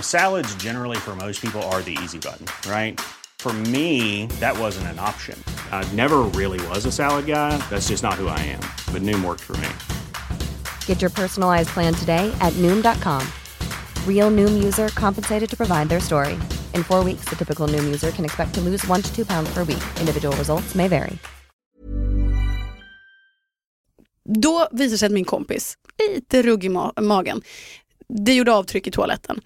Salads, 0.00 0.52
generally, 0.56 0.96
for 0.96 1.14
most 1.14 1.40
people, 1.40 1.62
are 1.70 1.82
the 1.82 1.96
easy 2.02 2.18
button, 2.18 2.46
right? 2.68 3.00
For 3.38 3.52
me, 3.52 4.26
that 4.40 4.58
wasn't 4.58 4.88
an 4.88 4.98
option. 4.98 5.38
I 5.70 5.84
never 5.94 6.22
really 6.34 6.58
was 6.68 6.84
a 6.86 6.90
salad 6.92 7.26
guy. 7.26 7.56
That's 7.70 7.88
just 7.88 8.02
not 8.02 8.14
who 8.14 8.26
I 8.26 8.40
am. 8.40 8.60
But 8.92 9.02
Noom 9.02 9.24
worked 9.24 9.42
for 9.42 9.56
me. 9.58 9.68
Get 10.86 11.00
your 11.00 11.10
personalized 11.10 11.68
plan 11.68 11.94
today 11.94 12.34
at 12.40 12.52
Noom.com. 12.54 13.22
Real 14.06 14.32
Noom 14.32 14.64
user 14.64 14.88
compensated 14.88 15.48
to 15.48 15.56
provide 15.56 15.88
their 15.88 16.00
story. 16.00 16.34
In 16.74 16.82
four 16.82 17.04
weeks, 17.04 17.26
the 17.28 17.36
typical 17.36 17.68
Noom 17.68 17.84
user 17.84 18.10
can 18.10 18.24
expect 18.24 18.54
to 18.54 18.60
lose 18.60 18.84
one 18.88 19.02
to 19.02 19.14
two 19.14 19.24
pounds 19.24 19.48
per 19.54 19.60
week. 19.60 19.82
Individual 20.00 20.36
results 20.36 20.74
may 20.74 20.88
vary. 20.88 21.18
Då 24.28 24.68
visade 24.72 24.92
det 24.94 24.98
sig 24.98 25.06
att 25.06 25.12
min 25.12 25.24
kompis, 25.24 25.78
lite 26.08 26.42
rugg 26.42 26.64
i 26.64 26.68
ma- 26.68 27.00
magen, 27.00 27.42
det 28.08 28.34
gjorde 28.34 28.52
avtryck 28.52 28.86
i 28.86 28.90
toaletten. 28.90 29.40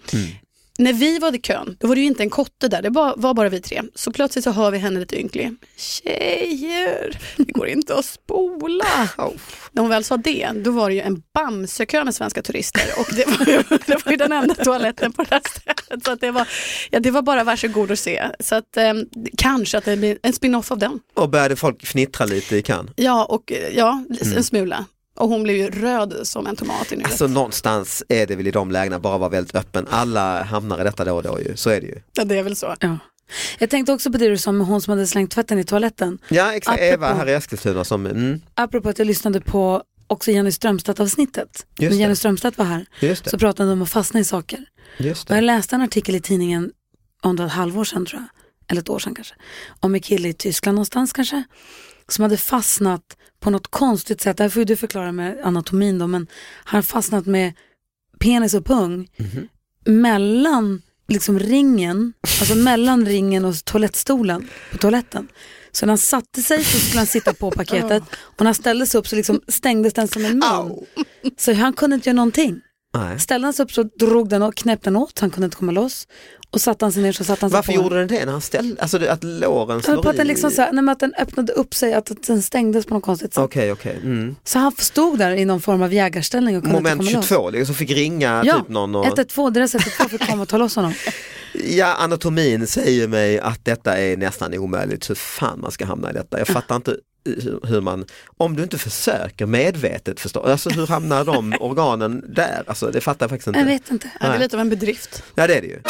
När 0.78 0.92
vi 0.92 1.18
var 1.18 1.34
i 1.34 1.38
kön, 1.38 1.76
då 1.80 1.88
var 1.88 1.94
det 1.94 2.00
ju 2.00 2.06
inte 2.06 2.22
en 2.22 2.30
kotte 2.30 2.68
där, 2.68 2.82
det 2.82 2.90
var, 2.90 3.14
var 3.16 3.34
bara 3.34 3.48
vi 3.48 3.60
tre. 3.60 3.82
Så 3.94 4.12
plötsligt 4.12 4.44
så 4.44 4.50
hör 4.50 4.70
vi 4.70 4.78
henne 4.78 5.00
lite 5.00 5.20
ynklig. 5.20 5.52
Tjejer, 5.76 7.18
det 7.36 7.52
går 7.52 7.68
inte 7.68 7.94
att 7.94 8.04
spola. 8.04 8.84
När 9.72 9.80
hon 9.82 9.88
väl 9.88 10.04
sa 10.04 10.16
det, 10.16 10.50
då 10.54 10.70
var 10.70 10.88
det 10.88 10.94
ju 10.94 11.00
en 11.00 11.22
Bamsekö 11.34 12.04
med 12.04 12.14
svenska 12.14 12.42
turister 12.42 12.82
och 12.98 13.06
det 13.14 13.26
var 13.26 13.46
ju, 13.46 13.62
det 13.86 14.04
var 14.04 14.12
ju 14.12 14.16
den 14.16 14.32
enda 14.32 14.54
toaletten 14.54 15.12
på 15.12 15.22
det 15.22 15.30
här 15.30 15.42
stället. 15.60 16.04
Så 16.04 16.12
att 16.12 16.20
det, 16.20 16.30
var, 16.30 16.48
ja, 16.90 17.00
det 17.00 17.10
var 17.10 17.22
bara 17.22 17.44
varsågod 17.44 17.90
och 17.90 17.98
se. 17.98 18.24
Så 18.40 18.54
att, 18.54 18.76
eh, 18.76 18.92
kanske 19.36 19.78
att 19.78 19.84
det 19.84 19.96
blir 19.96 20.18
en 20.22 20.32
spin-off 20.32 20.72
av 20.72 20.78
den. 20.78 21.00
Och 21.14 21.28
började 21.28 21.56
folk 21.56 21.86
fnittra 21.86 22.26
lite 22.26 22.56
i 22.56 22.62
kan. 22.62 22.90
Ja, 22.96 23.24
och 23.24 23.52
ja, 23.74 24.04
en 24.34 24.44
smula. 24.44 24.84
Och 25.16 25.28
hon 25.28 25.42
blev 25.42 25.56
ju 25.56 25.70
röd 25.70 26.14
som 26.22 26.46
en 26.46 26.56
tomat 26.56 26.92
i 26.92 26.96
nuet. 26.96 27.06
Alltså 27.06 27.26
någonstans 27.26 28.02
är 28.08 28.26
det 28.26 28.36
väl 28.36 28.46
i 28.46 28.50
de 28.50 28.70
lägena 28.70 28.98
bara 29.00 29.18
vara 29.18 29.28
väldigt 29.30 29.54
öppen. 29.56 29.86
Alla 29.90 30.42
hamnar 30.42 30.80
i 30.80 30.84
detta 30.84 31.04
då 31.04 31.16
och 31.16 31.22
då 31.22 31.40
ju, 31.40 31.56
så 31.56 31.70
är 31.70 31.80
det 31.80 31.86
ju. 31.86 32.02
Ja, 32.14 32.24
det 32.24 32.38
är 32.38 32.42
väl 32.42 32.56
så. 32.56 32.74
Ja. 32.80 32.98
Jag 33.58 33.70
tänkte 33.70 33.92
också 33.92 34.12
på 34.12 34.18
det 34.18 34.28
du 34.28 34.38
sa 34.38 34.52
med 34.52 34.66
hon 34.66 34.80
som 34.80 34.90
hade 34.90 35.06
slängt 35.06 35.30
tvätten 35.30 35.58
i 35.58 35.64
toaletten. 35.64 36.18
Ja 36.28 36.54
exakt, 36.54 36.80
Apropå- 36.80 36.94
Eva 36.94 37.14
här 37.14 37.28
i 37.28 37.32
Eskilstuna 37.32 37.84
som, 37.84 38.06
mm, 38.06 38.40
Apropå 38.54 38.88
att 38.88 38.98
jag 38.98 39.06
lyssnade 39.06 39.40
på 39.40 39.82
också 40.06 40.30
Jenny 40.30 40.50
Strömstedt-avsnittet. 40.52 41.66
Just 41.78 41.92
När. 41.92 42.00
Jenny 42.00 42.16
Strömstedt 42.16 42.58
var 42.58 42.64
här 42.64 42.86
just 43.00 43.24
det. 43.24 43.30
så 43.30 43.38
pratade 43.38 43.68
de 43.68 43.72
om 43.72 43.82
att 43.82 43.90
fastna 43.90 44.20
i 44.20 44.24
saker. 44.24 44.64
Just 44.98 45.30
Och 45.30 45.36
jag 45.36 45.44
läste 45.44 45.74
en 45.76 45.82
artikel 45.82 46.14
i 46.14 46.20
tidningen 46.20 46.70
om 47.22 47.36
det 47.36 47.42
var 47.42 47.46
ett 47.48 47.52
halvår 47.54 47.84
sedan 47.84 48.06
tror 48.06 48.20
jag, 48.20 48.28
eller 48.70 48.80
ett 48.80 48.88
år 48.88 48.98
sedan 48.98 49.14
kanske, 49.14 49.34
om 49.80 49.94
en 49.94 50.00
kille 50.00 50.28
i 50.28 50.32
Tyskland 50.32 50.74
någonstans 50.74 51.12
kanske, 51.12 51.44
som 52.12 52.22
hade 52.22 52.36
fastnat 52.36 53.16
på 53.40 53.50
något 53.50 53.66
konstigt 53.70 54.20
sätt, 54.20 54.36
det 54.36 54.42
här 54.44 54.48
får 54.50 54.60
ju 54.60 54.64
du 54.64 54.76
förklara 54.76 55.12
med 55.12 55.38
anatomin 55.44 55.98
då, 55.98 56.06
men 56.06 56.26
han 56.64 56.82
fastnat 56.82 57.26
med 57.26 57.52
penis 58.18 58.54
och 58.54 58.64
pung 58.64 59.08
Mhm. 59.16 59.48
mellan 59.84 60.82
liksom 61.08 61.38
ringen, 61.38 62.12
alltså 62.40 62.54
mellan 62.54 63.06
ringen 63.06 63.44
och 63.44 63.64
toalettstolen 63.64 64.48
på 64.72 64.78
toaletten. 64.78 65.28
Så 65.72 65.86
när 65.86 65.90
han 65.90 65.98
satte 65.98 66.42
sig 66.42 66.64
så 66.64 66.78
skulle 66.78 67.00
han 67.00 67.06
sitta 67.06 67.34
på 67.34 67.50
paketet 67.50 68.02
och 68.20 68.40
när 68.40 68.46
han 68.46 68.54
ställde 68.54 68.86
sig 68.86 68.98
upp 68.98 69.08
så 69.08 69.16
liksom 69.16 69.40
stängdes 69.48 69.94
den 69.94 70.08
som 70.08 70.24
en 70.24 70.38
mun. 70.38 70.72
Så 71.38 71.52
han 71.52 71.72
kunde 71.72 71.94
inte 71.96 72.08
göra 72.08 72.16
någonting. 72.16 72.60
Nej. 72.94 73.20
Ställde 73.20 73.46
han 73.46 73.52
sig 73.52 73.64
upp 73.64 73.72
så 73.72 73.82
drog 73.82 74.28
den 74.28 74.42
och 74.42 74.54
knäppte 74.54 74.90
den 74.90 74.96
åt, 74.96 75.18
han 75.18 75.30
kunde 75.30 75.44
inte 75.44 75.56
komma 75.56 75.72
loss. 75.72 76.08
Och 76.52 76.60
satte 76.60 76.84
han 76.84 76.92
sig 76.92 77.02
ner 77.02 77.12
så 77.12 77.24
satte 77.24 77.40
han 77.40 77.50
sig 77.50 77.56
Varför 77.56 77.72
på 77.72 77.82
gjorde 77.82 77.98
den 77.98 78.08
det 78.08 78.24
när 78.24 78.32
han 78.32 78.40
ställde, 78.40 78.82
alltså 78.82 78.98
det, 78.98 79.12
att 79.12 79.24
låren 79.24 79.82
slår 79.82 80.08
att 80.10 80.16
den 80.16 80.26
liksom 80.26 80.50
så 80.50 80.62
här, 80.62 80.72
nej, 80.72 80.82
men 80.84 80.92
att 80.92 81.00
den 81.00 81.14
öppnade 81.18 81.52
upp 81.52 81.74
sig, 81.74 81.94
att 81.94 82.10
att 82.10 82.22
den 82.22 82.42
stängdes 82.42 82.86
på 82.86 82.94
något 82.94 83.02
konstigt 83.02 83.34
sätt. 83.34 83.44
Okej, 83.44 83.72
okej. 83.72 84.00
Mm. 84.02 84.36
Så 84.44 84.58
han 84.58 84.72
stod 84.72 85.18
där 85.18 85.30
i 85.30 85.44
någon 85.44 85.60
form 85.60 85.82
av 85.82 85.92
jägarställning 85.92 86.56
och 86.56 86.62
kunde 86.62 86.76
Moment 86.78 87.02
inte 87.02 87.12
komma 87.12 87.22
22, 87.22 87.50
liksom 87.50 87.74
fick 87.74 87.90
ringa 87.90 88.42
loss. 88.42 88.46
Ja, 88.46 88.58
typ 88.58 88.68
någon 88.68 88.94
och... 88.94 89.06
112, 89.06 89.52
deras 89.52 89.74
112 89.74 90.08
fick 90.08 90.28
komma 90.30 90.42
och 90.42 90.48
ta 90.48 90.56
loss 90.56 90.76
honom. 90.76 90.94
Ja, 91.52 91.94
anatomin 91.94 92.66
säger 92.66 93.08
mig 93.08 93.38
att 93.38 93.64
detta 93.64 93.98
är 93.98 94.16
nästan 94.16 94.54
omöjligt, 94.54 95.10
hur 95.10 95.14
fan 95.14 95.60
man 95.60 95.70
ska 95.70 95.84
hamna 95.84 96.10
i 96.10 96.12
detta. 96.12 96.38
Jag 96.38 96.48
fattar 96.48 96.76
inte 96.76 96.96
hur- 97.62 97.80
man, 97.80 98.04
om 98.36 98.56
du 98.56 98.62
inte 98.62 98.78
försöker 98.78 99.46
medvetet 99.46 100.20
förstå, 100.20 100.40
alltså 100.40 100.70
hur 100.70 100.86
hamnar 100.86 101.24
de 101.24 101.54
organen 101.60 102.24
där? 102.28 102.62
Alltså 102.66 102.90
det 102.90 103.00
fattar 103.00 103.24
jag 103.24 103.30
faktiskt 103.30 103.46
inte. 103.46 103.58
Jag 103.60 103.66
vet 103.66 103.90
inte. 103.90 104.10
Det 104.20 104.26
är 104.26 104.38
lite 104.38 104.56
av 104.56 104.60
en 104.60 104.68
bedrift. 104.70 105.22
Ja 105.34 105.46
det 105.46 105.54
är 105.54 105.60
det 105.60 105.66
ju. 105.66 105.80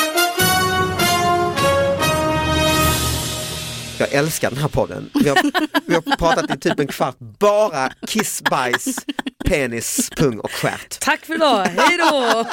Jag 4.01 4.13
älskar 4.13 4.51
den 4.51 4.59
här 4.59 4.69
podden. 4.69 5.11
Vi 5.15 5.29
har, 5.29 5.39
vi 5.87 5.95
har 5.95 6.17
pratat 6.17 6.57
i 6.57 6.59
typ 6.61 6.81
en 6.81 6.87
kvart 6.87 7.17
bara 7.19 7.91
kiss, 8.07 8.43
bajs, 8.51 8.97
penis, 9.45 10.11
pung 10.17 10.39
och 10.39 10.51
stjärt. 10.53 11.01
Tack 11.01 11.21
för 11.27 11.35
idag, 11.35 11.65
hej 11.77 11.99
då! 11.99 12.45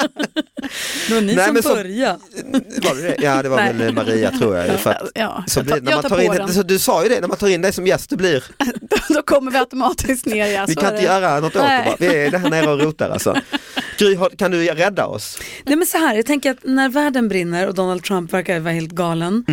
Det 1.08 1.14
var 1.14 1.20
ni 1.20 1.34
Nej, 1.34 1.44
som 1.44 1.54
men 1.54 1.62
så- 1.62 1.74
började. 1.74 2.18
Var 2.82 2.94
det 2.94 3.02
det? 3.02 3.16
Ja 3.18 3.42
det 3.42 3.48
var 3.48 3.56
Nej. 3.56 3.72
väl 3.74 3.94
Maria 3.94 4.30
tror 4.30 4.56
jag. 4.56 4.80
För 4.80 4.90
att, 4.90 5.10
Ja, 5.14 5.44
så 5.46 5.58
jag 5.58 5.64
blir, 5.66 5.74
tar, 5.74 5.80
det 5.80 5.84
när 5.90 5.92
man 5.96 6.02
jag 6.02 6.10
tar 6.10 6.20
in, 6.20 6.32
den. 6.46 6.54
så 6.54 6.62
du 6.62 6.78
sa 6.78 7.02
ju 7.02 7.08
det, 7.08 7.20
när 7.20 7.28
man 7.28 7.36
tar 7.36 7.48
in 7.48 7.62
dig 7.62 7.72
som 7.72 7.86
gäst, 7.86 8.10
det 8.10 8.16
blir, 8.16 8.44
Då 9.14 9.22
kommer 9.22 9.50
vi 9.50 9.58
automatiskt 9.58 10.26
ner. 10.26 10.46
Ja, 10.46 10.64
vi 10.68 10.74
kan 10.74 10.84
inte 10.84 10.96
det. 10.96 11.02
göra 11.02 11.40
något 11.40 11.56
åt 11.56 11.62
det 11.62 11.68
Nej. 11.68 11.84
bara. 11.84 11.96
Vi 11.98 12.06
är 12.26 12.30
där 12.30 12.38
nere 12.50 12.70
och 12.72 12.80
rotar 12.80 13.10
alltså. 13.10 13.36
Gry, 13.98 14.16
kan 14.38 14.50
du 14.50 14.64
rädda 14.64 15.06
oss? 15.06 15.38
Nej 15.64 15.76
men 15.76 15.86
så 15.86 15.98
här, 15.98 16.14
jag 16.16 16.26
tänker 16.26 16.50
att 16.50 16.58
när 16.64 16.88
världen 16.88 17.28
brinner 17.28 17.68
och 17.68 17.74
Donald 17.74 18.02
Trump 18.02 18.32
verkar 18.32 18.60
vara 18.60 18.74
helt 18.74 18.92
galen 18.92 19.44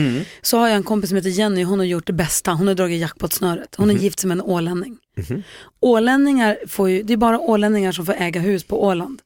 så 0.41 0.58
har 0.58 0.67
jag 0.67 0.75
en 0.75 0.84
kompis 0.84 1.10
som 1.10 1.15
heter 1.15 1.29
Jenny, 1.29 1.63
hon 1.63 1.79
har 1.79 1.86
gjort 1.86 2.08
det 2.08 2.13
bästa, 2.13 2.51
hon 2.51 2.67
har 2.67 2.75
dragit 2.75 3.01
jackpot-snöret. 3.01 3.75
Hon 3.77 3.89
är 3.89 3.93
gift 3.93 4.23
med 4.25 4.36
en 4.38 4.41
ålänning. 4.41 4.97
Ålänningar 5.81 6.58
får 6.67 6.89
ju, 6.89 7.03
det 7.03 7.13
är 7.13 7.17
bara 7.17 7.39
ålänningar 7.39 7.91
som 7.91 8.05
får 8.05 8.13
äga 8.13 8.41
hus 8.41 8.63
på 8.63 8.84
Åland. 8.84 9.21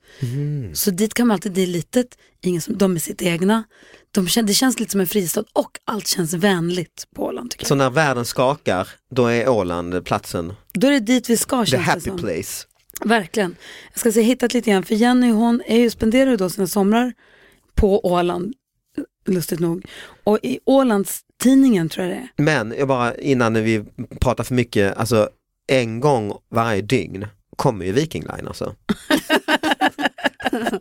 Så 0.74 0.92
dit 0.92 1.14
kan 1.14 1.28
man 1.28 1.36
alltid, 1.36 1.52
det 1.52 1.62
är 1.62 1.68
litet, 1.68 2.08
ingen 2.42 2.62
som, 2.62 2.78
de 2.78 2.96
är 2.96 3.00
sitt 3.00 3.22
egna. 3.22 3.64
De, 4.12 4.28
det 4.44 4.54
känns 4.54 4.80
lite 4.80 4.92
som 4.92 5.02
en 5.02 5.08
fristad 5.08 5.44
och 5.54 5.72
allt 5.86 6.08
känns 6.08 6.34
vänligt 6.34 7.08
på 7.16 7.26
Åland. 7.26 7.56
Så 7.62 7.76
när 7.76 7.90
världen 7.90 8.26
skakar, 8.26 8.88
då 9.12 9.28
är 9.28 9.50
Åland 9.50 10.06
platsen, 10.06 10.54
Då 10.74 10.88
är 10.88 10.92
det 10.92 11.00
dit 11.00 11.30
vi 11.30 11.38
ska 11.38 11.66
the 11.66 11.72
känns 11.72 11.86
det 11.86 11.92
happy 11.92 12.02
som. 12.02 12.18
place. 12.18 12.66
Verkligen. 13.06 13.56
Jag 13.94 14.00
ska 14.00 14.12
säga 14.12 14.26
hittat 14.26 14.54
lite 14.54 14.70
grann, 14.72 14.84
för 14.84 14.96
Jenny 14.96 15.32
hon 15.32 15.62
är 15.66 15.78
ju, 15.80 15.90
spenderar 15.90 16.32
ju 16.32 16.38
då 16.38 16.50
sina 16.50 16.68
somrar 16.68 17.14
på 17.76 18.06
Åland, 18.06 18.54
lustigt 19.28 19.60
nog. 19.60 19.86
Och 20.24 20.40
i 20.44 20.60
Ålands 20.66 21.22
tidningen 21.44 21.90
tror 21.90 22.08
jag 22.08 22.16
det 22.16 22.22
är. 22.22 22.44
Men 22.44 22.74
jag 22.78 22.88
bara 22.88 23.16
innan 23.16 23.54
vi 23.54 23.84
pratar 24.20 24.44
för 24.44 24.54
mycket, 24.56 24.98
alltså 24.98 25.30
en 25.68 26.00
gång 26.00 26.34
varje 26.52 26.82
dygn 26.82 27.28
kommer 27.56 27.86
ju 27.86 27.92
Viking 27.92 28.24
Line 28.24 28.48
alltså. 28.48 28.76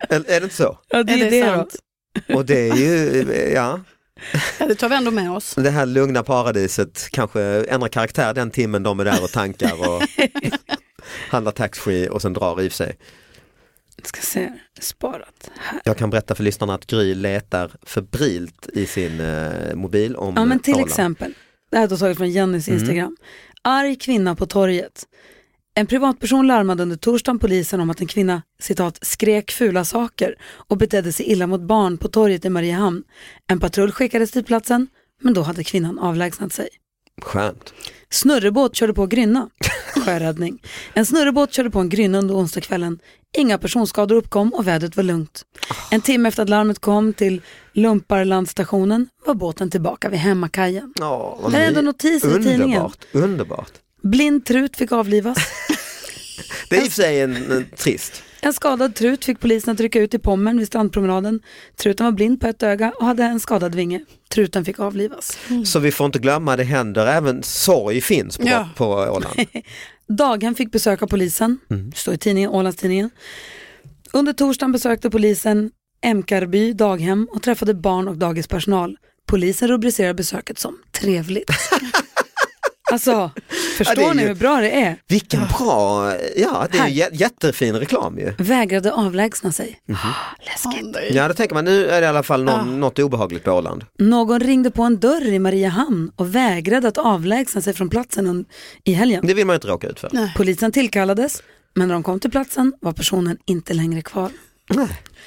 Eller 0.08 0.30
är 0.30 0.40
det 0.40 0.44
inte 0.44 0.56
så? 0.56 0.78
Ja, 0.88 0.98
Är 0.98 1.30
det 1.30 1.44
sant? 1.44 1.76
Och 2.34 2.46
det 2.46 2.68
är 2.68 2.76
ju, 2.76 3.22
ja, 3.54 3.80
Ja, 4.58 4.66
det 4.66 4.74
tar 4.74 4.88
vi 4.88 4.94
ändå 4.96 5.10
med 5.10 5.30
oss. 5.32 5.54
det 5.54 5.70
här 5.70 5.86
lugna 5.86 6.22
paradiset 6.22 7.08
kanske 7.10 7.42
ändrar 7.42 7.88
karaktär 7.88 8.34
den 8.34 8.50
timmen 8.50 8.82
de 8.82 9.00
är 9.00 9.04
där 9.04 9.22
och 9.24 9.30
tankar 9.30 9.72
och 9.88 10.02
handlar 11.30 11.52
taxfree 11.52 12.08
och 12.08 12.22
sen 12.22 12.32
drar 12.32 12.60
i 12.62 12.70
sig. 12.70 12.96
Ska 14.02 14.20
se, 14.20 14.52
sparat 14.80 15.50
här. 15.60 15.80
Jag 15.84 15.96
kan 15.96 16.10
berätta 16.10 16.34
för 16.34 16.44
lyssnarna 16.44 16.74
att 16.74 16.86
Gry 16.86 17.14
letar 17.14 17.70
febrilt 17.82 18.68
i 18.72 18.86
sin 18.86 19.20
eh, 19.20 19.74
mobil 19.74 20.16
om 20.16 20.34
Ja 20.36 20.44
men 20.44 20.58
till 20.60 20.74
Åland. 20.74 20.88
exempel, 20.88 21.34
det 21.70 21.76
här 21.76 21.84
är 21.84 21.88
då 21.88 21.96
taget 21.96 22.16
från 22.16 22.30
Jennys 22.30 22.68
Mm. 22.68 22.80
Instagram. 22.80 23.16
Arg 23.62 23.96
kvinna 23.96 24.34
på 24.34 24.46
torget. 24.46 25.04
En 25.74 25.86
privatperson 25.86 26.46
larmade 26.46 26.82
under 26.82 26.96
torsdagen 26.96 27.38
polisen 27.38 27.80
om 27.80 27.90
att 27.90 28.00
en 28.00 28.06
kvinna 28.06 28.42
citat, 28.60 28.98
skrek 29.02 29.50
fula 29.50 29.84
saker 29.84 30.34
och 30.42 30.76
betedde 30.76 31.12
sig 31.12 31.26
illa 31.26 31.46
mot 31.46 31.60
barn 31.60 31.98
på 31.98 32.08
torget 32.08 32.44
i 32.44 32.48
Mariehamn. 32.50 33.02
En 33.46 33.60
patrull 33.60 33.92
skickades 33.92 34.30
till 34.30 34.44
platsen, 34.44 34.86
men 35.22 35.34
då 35.34 35.42
hade 35.42 35.64
kvinnan 35.64 35.98
avlägsnat 35.98 36.52
sig. 36.52 36.68
Skönt. 37.22 37.74
Snurrebåt 38.10 38.76
körde 38.76 38.94
på 38.94 39.06
grynna. 39.06 39.48
Sjöräddning. 40.04 40.62
En 40.94 41.06
snurrebåt 41.06 41.52
körde 41.52 41.70
på 41.70 41.78
en 41.78 41.88
grynna 41.88 42.18
under 42.18 42.34
onsdagskvällen. 42.34 42.98
Inga 43.36 43.58
personskador 43.58 44.16
uppkom 44.16 44.54
och 44.54 44.66
vädret 44.66 44.96
var 44.96 45.04
lugnt. 45.04 45.42
En 45.90 46.00
timme 46.00 46.28
efter 46.28 46.42
att 46.42 46.48
larmet 46.48 46.78
kom 46.78 47.12
till 47.12 47.42
Lumparlandstationen 47.72 49.08
var 49.26 49.34
båten 49.34 49.70
tillbaka 49.70 50.08
vid 50.08 50.20
hemmakajen. 50.20 50.92
Vad 51.40 51.52
Det 51.52 51.58
är 51.58 51.68
ändå 51.68 51.80
notiser 51.80 52.28
i 52.40 52.42
tidningen. 52.42 52.60
Underbart, 52.62 52.98
underbart. 53.12 53.72
Blind 54.02 54.44
trut 54.46 54.76
fick 54.76 54.92
avlivas. 54.92 55.38
Det 56.70 56.76
är 56.76 56.80
i 56.84 56.88
och 56.88 56.92
för 56.92 57.02
sig 57.02 57.20
en, 57.20 57.36
en 57.36 57.66
trist. 57.76 58.22
En 58.40 58.52
skadad 58.52 58.94
trut 58.94 59.24
fick 59.24 59.40
polisen 59.40 59.74
att 59.74 59.80
rycka 59.80 60.00
ut 60.00 60.14
i 60.14 60.18
Pommern 60.18 60.58
vid 60.58 60.66
strandpromenaden. 60.66 61.40
Truten 61.76 62.04
var 62.06 62.12
blind 62.12 62.40
på 62.40 62.46
ett 62.46 62.62
öga 62.62 62.92
och 62.98 63.06
hade 63.06 63.22
en 63.24 63.40
skadad 63.40 63.74
vinge. 63.74 64.00
Truten 64.30 64.64
fick 64.64 64.78
avlivas. 64.80 65.38
Så 65.64 65.78
vi 65.78 65.92
får 65.92 66.06
inte 66.06 66.18
glömma, 66.18 66.56
det 66.56 66.64
händer 66.64 67.06
även 67.06 67.42
sorg 67.42 68.00
finns 68.00 68.38
på, 68.38 68.48
Ja. 68.48 68.68
på 68.76 68.86
Åland. 68.86 69.34
Daghem 70.08 70.54
fick 70.54 70.72
besöka 70.72 71.06
polisen, 71.06 71.58
Mm. 71.70 71.92
står 71.92 72.14
i 72.14 72.18
tidningen, 72.18 72.50
Ålandstidningen. 72.50 73.10
Under 74.12 74.32
torsdagen 74.32 74.72
besökte 74.72 75.10
polisen 75.10 75.70
Emkarby 76.02 76.72
daghem 76.72 77.28
och 77.32 77.42
träffade 77.42 77.74
barn 77.74 78.08
och 78.08 78.16
dagispersonal. 78.16 78.96
Polisen 79.26 79.68
rubricerar 79.68 80.14
besöket 80.14 80.58
som 80.58 80.78
trevligt. 80.92 81.50
alltså, 82.92 83.30
förstår 83.76 84.04
Ja, 84.04 84.12
ni 84.12 84.22
ju- 84.22 84.28
hur 84.28 84.34
bra 84.34 84.60
det 84.60 84.70
är? 84.70 84.96
Vilken 85.08 85.40
bra, 85.58 86.12
ja 86.36 86.66
det 86.72 86.78
är 86.78 86.82
Här. 86.82 86.88
ju 86.88 87.02
jä- 87.02 87.08
jättefin 87.12 87.76
reklam 87.76 88.18
ju. 88.18 88.32
Vägrade 88.38 88.92
avlägsna 88.92 89.52
sig. 89.52 89.80
Mhm. 89.86 89.98
Läskigt. 90.46 90.96
Ja, 91.16 91.28
då 91.28 91.34
tänker 91.34 91.54
man 91.54 91.64
nu 91.64 91.86
är 91.88 92.00
det 92.00 92.04
i 92.04 92.08
alla 92.08 92.22
fall 92.22 92.44
någon, 92.44 92.80
något 92.80 92.98
obehagligt 92.98 93.44
på 93.44 93.50
Åland. 93.50 93.84
Någon 93.98 94.40
ringde 94.40 94.70
på 94.70 94.82
en 94.82 94.98
dörr 95.00 95.26
i 95.26 95.38
Mariehamn 95.38 96.10
och 96.16 96.34
vägrade 96.34 96.88
att 96.88 96.98
avlägsna 96.98 97.60
sig 97.60 97.74
från 97.74 97.88
platsen 97.90 98.44
i 98.84 98.92
helgen. 98.92 99.26
Det 99.26 99.34
vill 99.34 99.46
man 99.46 99.54
inte 99.54 99.68
råka 99.68 99.88
ut 99.88 100.00
för. 100.00 100.30
Polisen 100.36 100.72
tillkallades, 100.72 101.42
men 101.74 101.88
när 101.88 101.94
de 101.94 102.02
kom 102.02 102.20
till 102.20 102.30
platsen 102.30 102.72
var 102.80 102.92
personen 102.92 103.36
inte 103.46 103.74
längre 103.74 104.02
kvar. 104.02 104.30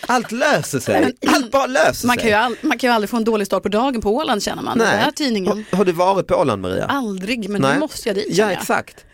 Allt 0.07 0.31
löser 0.31 0.79
sig, 0.79 1.13
allt 1.27 1.51
bara 1.51 1.65
löser 1.65 2.07
Man 2.07 2.15
kan, 2.17 2.21
sig. 2.21 2.29
ju 2.29 2.35
all, 2.35 2.55
man 2.61 2.77
kan 2.77 2.89
ju 2.89 2.93
aldrig 2.93 3.09
få 3.09 3.17
en 3.17 3.23
dålig 3.23 3.47
start 3.47 3.63
på 3.63 3.69
dagen 3.69 4.01
på 4.01 4.15
Åland 4.15 4.43
känner 4.43 4.63
man. 4.63 4.77
Den 4.77 4.87
här 4.87 5.11
tidningen, 5.11 5.65
Har, 5.71 5.77
har 5.77 5.85
du 5.85 5.91
varit 5.91 6.27
på 6.27 6.35
Åland 6.35 6.61
Maria? 6.61 6.85
aldrig, 6.85 7.49
men 7.49 7.61
Nej. 7.61 7.73
nu 7.73 7.79
måste 7.79 8.09
jag 8.09 8.15
dit. 8.15 8.27
Ja 8.29 8.51
exakt. 8.51 9.05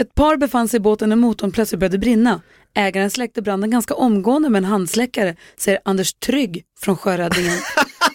Ett 0.00 0.14
par 0.14 0.36
befann 0.36 0.68
sig 0.68 0.76
i 0.76 0.80
båten 0.80 1.08
när 1.08 1.16
motorn 1.16 1.52
plötsligt 1.52 1.78
började 1.80 1.98
brinna. 1.98 2.40
Ägaren 2.74 3.10
släckte 3.10 3.42
branden 3.42 3.70
ganska 3.70 3.94
omgående 3.94 4.48
med 4.50 4.58
en 4.58 4.64
handsläckare, 4.64 5.36
säger 5.56 5.80
Anders 5.84 6.14
Trygg 6.14 6.62
från 6.80 6.96
Sjöräddningen. 6.96 7.58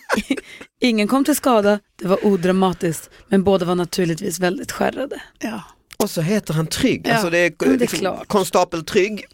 Ingen 0.81 1.07
kom 1.07 1.25
till 1.25 1.35
skada, 1.35 1.79
det 2.01 2.07
var 2.07 2.25
odramatiskt, 2.25 3.09
men 3.27 3.43
båda 3.43 3.65
var 3.65 3.75
naturligtvis 3.75 4.39
väldigt 4.39 4.71
skärrade. 4.71 5.21
Ja. 5.39 5.63
Och 5.97 6.09
så 6.09 6.21
heter 6.21 6.53
han 6.53 6.67
Trygg, 6.67 7.07
Ja, 7.07 7.13
alltså 7.13 7.29
det 7.29 7.37
är, 7.37 7.53
det 7.59 7.65
är 7.65 7.77
liksom, 7.77 7.99
klart. 7.99 8.27
konstapel 8.27 8.85
Trygg 8.85 9.25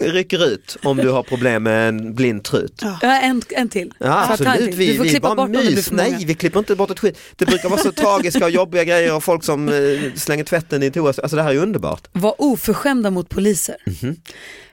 rycker 0.00 0.46
ut 0.46 0.76
om 0.82 0.96
du 0.96 1.08
har 1.08 1.22
problem 1.22 1.62
med 1.62 1.88
en 1.88 2.14
blind 2.14 2.44
trut. 2.44 2.82
Ja, 3.02 3.20
en, 3.20 3.42
en 3.50 3.68
till. 3.68 3.92
Ja, 3.98 4.26
absolut, 4.30 4.74
vi, 4.74 4.98
vi 4.98 5.20
bara 5.20 5.46
mys. 5.46 5.90
Nej, 5.90 6.24
vi 6.26 6.34
klipper 6.34 6.58
inte 6.58 6.76
bort 6.76 6.90
ett 6.90 6.98
skit. 6.98 7.18
Det 7.36 7.46
brukar 7.46 7.68
vara 7.68 7.80
så 7.80 7.92
tragiska 7.92 8.44
och 8.44 8.50
jobbiga 8.50 8.84
grejer 8.84 9.14
och 9.14 9.24
folk 9.24 9.44
som 9.44 9.68
eh, 9.68 9.74
slänger 10.14 10.44
tvätten 10.44 10.82
i 10.82 10.90
toa. 10.90 11.08
Alltså 11.08 11.36
det 11.36 11.42
här 11.42 11.50
är 11.50 11.56
underbart. 11.56 12.08
var 12.12 12.34
oförskämda 12.38 13.10
mot 13.10 13.28
poliser. 13.28 13.76
Mhm. 14.02 14.16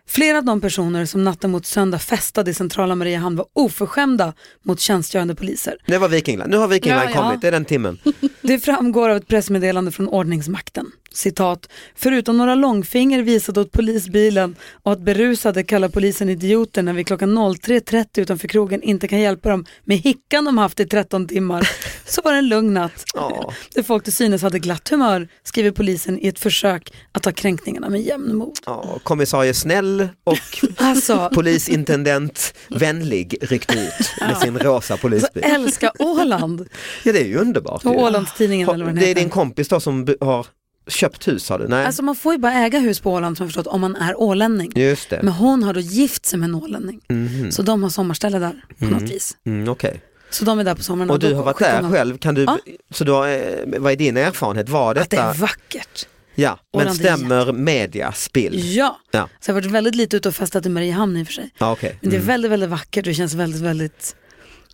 Flera 0.09 0.37
av 0.37 0.45
de 0.45 0.61
personer 0.61 1.05
som 1.05 1.23
natten 1.23 1.51
mot 1.51 1.65
söndag 1.65 1.99
festade 1.99 2.51
i 2.51 2.53
centrala 2.53 2.95
Mariehamn 2.95 3.35
var 3.35 3.45
oförskämda 3.53 4.33
mot 4.63 4.79
tjänstgörande 4.79 5.35
poliser. 5.35 5.77
Det 5.87 5.97
var 5.97 6.09
Vikingland. 6.09 6.51
Nu 6.51 6.57
har 6.57 6.67
Vikingland 6.67 7.09
Ja, 7.09 7.13
ja. 7.15 7.21
kommit, 7.21 7.41
det 7.41 7.47
är 7.47 7.51
den 7.51 7.65
timmen. 7.65 7.97
Det 8.41 8.59
framgår 8.59 9.09
av 9.09 9.17
ett 9.17 9.27
pressmeddelande 9.27 9.91
från 9.91 10.07
ordningsmakten. 10.07 10.91
Citat, 11.13 11.69
förutom 11.95 12.37
några 12.37 12.55
långfinger 12.55 13.23
visade 13.23 13.61
åt 13.61 13.71
polisbilen 13.71 14.55
och 14.83 14.91
att 14.91 14.99
berusade 14.99 15.63
kallar 15.63 15.89
polisen 15.89 16.29
idioter 16.29 16.83
när 16.83 16.93
vi 16.93 17.03
klockan 17.03 17.37
03.30 17.37 18.19
utanför 18.19 18.47
krogen 18.47 18.81
inte 18.83 19.07
kan 19.07 19.19
hjälpa 19.19 19.49
dem 19.49 19.65
med 19.83 19.97
hickan 19.97 20.45
de 20.45 20.57
haft 20.57 20.79
i 20.79 20.85
13 20.85 21.27
timmar. 21.27 21.69
Så 22.05 22.21
var 22.21 22.31
det 22.31 22.37
en 22.37 22.47
lugn 22.49 22.73
natt. 22.73 23.03
Ja. 23.13 23.53
Där 23.75 23.83
folk 23.83 24.03
till 24.03 24.13
synes 24.13 24.41
hade 24.41 24.59
glatt 24.59 24.89
humör, 24.89 25.27
skriver 25.43 25.71
polisen 25.71 26.19
i 26.19 26.27
ett 26.27 26.39
försök 26.39 26.93
att 27.11 27.23
ta 27.23 27.31
kränkningarna 27.31 27.89
med 27.89 28.01
jämnmod. 28.01 28.59
Ja, 28.65 28.99
kommissarie 29.03 29.53
Snäll 29.53 29.96
och 30.23 30.37
Alltså, 30.77 31.29
polisintendent 31.33 32.53
Vänlig 32.67 33.37
ryckte 33.41 33.73
ut 33.79 34.11
med 34.21 34.37
sin 34.37 34.59
rosa 34.59 34.97
polisbil. 34.97 35.43
älska 35.43 35.91
Åland. 35.99 36.67
Ja 37.03 37.13
det 37.13 37.21
är 37.21 37.25
ju 37.27 37.37
underbart. 37.37 37.85
Och. 37.85 37.99
Ålandstidningen 38.03 38.69
eller 38.69 38.85
vad 38.85 38.93
den 38.93 38.95
Det 38.95 39.05
är 39.05 39.07
heter. 39.07 39.21
din 39.21 39.29
kompis 39.29 39.67
då 39.67 39.79
som 39.79 40.07
har 40.21 40.47
köpt 40.87 41.27
hus 41.27 41.49
har 41.49 41.59
du? 41.59 41.67
Nej, 41.67 41.85
Alltså 41.85 42.03
man 42.03 42.15
får 42.15 42.33
ju 42.33 42.39
bara 42.39 42.53
äga 42.53 42.79
hus 42.79 42.99
på 42.99 43.11
Åland 43.13 43.37
som 43.37 43.43
jag 43.43 43.49
förstått 43.49 43.67
om 43.73 43.81
man 43.81 43.95
är 43.95 44.19
ålänning. 44.21 44.71
just 44.75 45.09
det. 45.09 45.19
Men 45.23 45.33
hon 45.33 45.63
har 45.63 45.73
då 45.73 45.79
gift 45.79 46.25
sig 46.25 46.39
med 46.39 46.49
en 46.49 46.55
ålänning. 46.55 46.99
Mhm. 47.09 47.51
Så 47.51 47.61
de 47.61 47.83
har 47.83 47.89
sommarställe 47.89 48.39
där 48.39 48.55
på 48.79 48.85
Mm. 48.85 48.99
något 48.99 49.11
vis. 49.11 49.37
Mm, 49.47 49.69
Okej. 49.69 50.01
Så 50.29 50.45
de 50.45 50.59
är 50.59 50.63
där 50.63 50.75
på 50.75 50.83
sommaren. 50.83 51.09
Och 51.09 51.19
då 51.19 51.27
du 51.27 51.33
har 51.35 51.43
varit 51.43 51.59
där 51.59 51.91
själv, 51.91 52.17
kan 52.17 52.35
du, 52.35 52.43
Ja. 52.43 52.57
så 52.91 53.03
du 53.03 53.11
har, 53.11 53.27
eh, 53.27 53.41
vad 53.77 53.91
är 53.91 53.95
din 53.95 54.17
erfarenhet? 54.17 54.69
Var 54.69 54.91
Att 54.95 55.09
det 55.09 55.15
detta, 55.17 55.23
är 55.29 55.33
vackert. 55.33 56.07
Ja, 56.37 56.59
men 56.77 56.93
stämmer 56.95 57.51
medias 57.51 58.31
bild? 58.33 58.59
Ja. 58.65 58.99
Ja, 59.11 59.29
Så 59.39 59.49
jag 59.51 59.55
har 59.55 59.61
varit 59.61 59.71
väldigt 59.71 59.95
lite 59.95 60.17
ute 60.17 60.29
och 60.29 60.35
festat 60.35 60.65
i 60.65 60.69
Mariehamn 60.69 61.17
i 61.17 61.23
och 61.23 61.27
för 61.27 61.33
sig. 61.33 61.49
ja 61.57 61.71
okej. 61.71 61.97
Men 62.01 62.09
det 62.09 62.15
är 62.15 62.17
Mm. 62.19 62.27
väldigt, 62.27 62.51
väldigt 62.51 62.69
vackert 62.69 62.97
och 63.05 63.09
det 63.09 63.13
känns 63.13 63.33
väldigt, 63.33 63.61
väldigt 63.61 64.15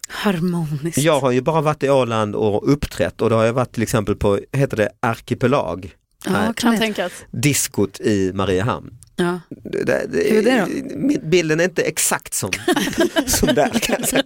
harmoniskt. 0.08 0.98
Jag 0.98 1.20
har 1.20 1.32
ju 1.32 1.42
bara 1.42 1.62
varit 1.62 1.84
i 1.84 1.90
Åland 1.90 2.36
och 2.36 2.72
uppträtt 2.74 3.22
och 3.22 3.30
då 3.30 3.36
har 3.36 3.44
jag 3.46 3.54
varit 3.54 3.72
till 3.74 3.84
exempel 3.84 4.16
på, 4.16 4.40
heter 4.52 4.78
det 4.78 4.90
Arkipelag? 5.00 5.92
Ja, 6.26 6.54
kan 6.56 6.78
tänkas. 6.78 7.12
diskot 7.32 8.00
i 8.00 8.32
Mariehamn. 8.34 8.98
Ja. 9.24 9.40
Det, 9.64 9.84
det, 9.86 10.30
Hur 10.30 10.48
är 10.48 10.66
det 10.66 10.68
min- 10.96 11.30
Bilden 11.30 11.60
är 11.60 11.64
inte 11.64 11.82
exakt 11.82 12.34
som, 12.34 12.52
som 13.26 13.48
där 13.56 13.70
kan 13.70 13.96
jag 14.00 14.10
säga. 14.10 14.24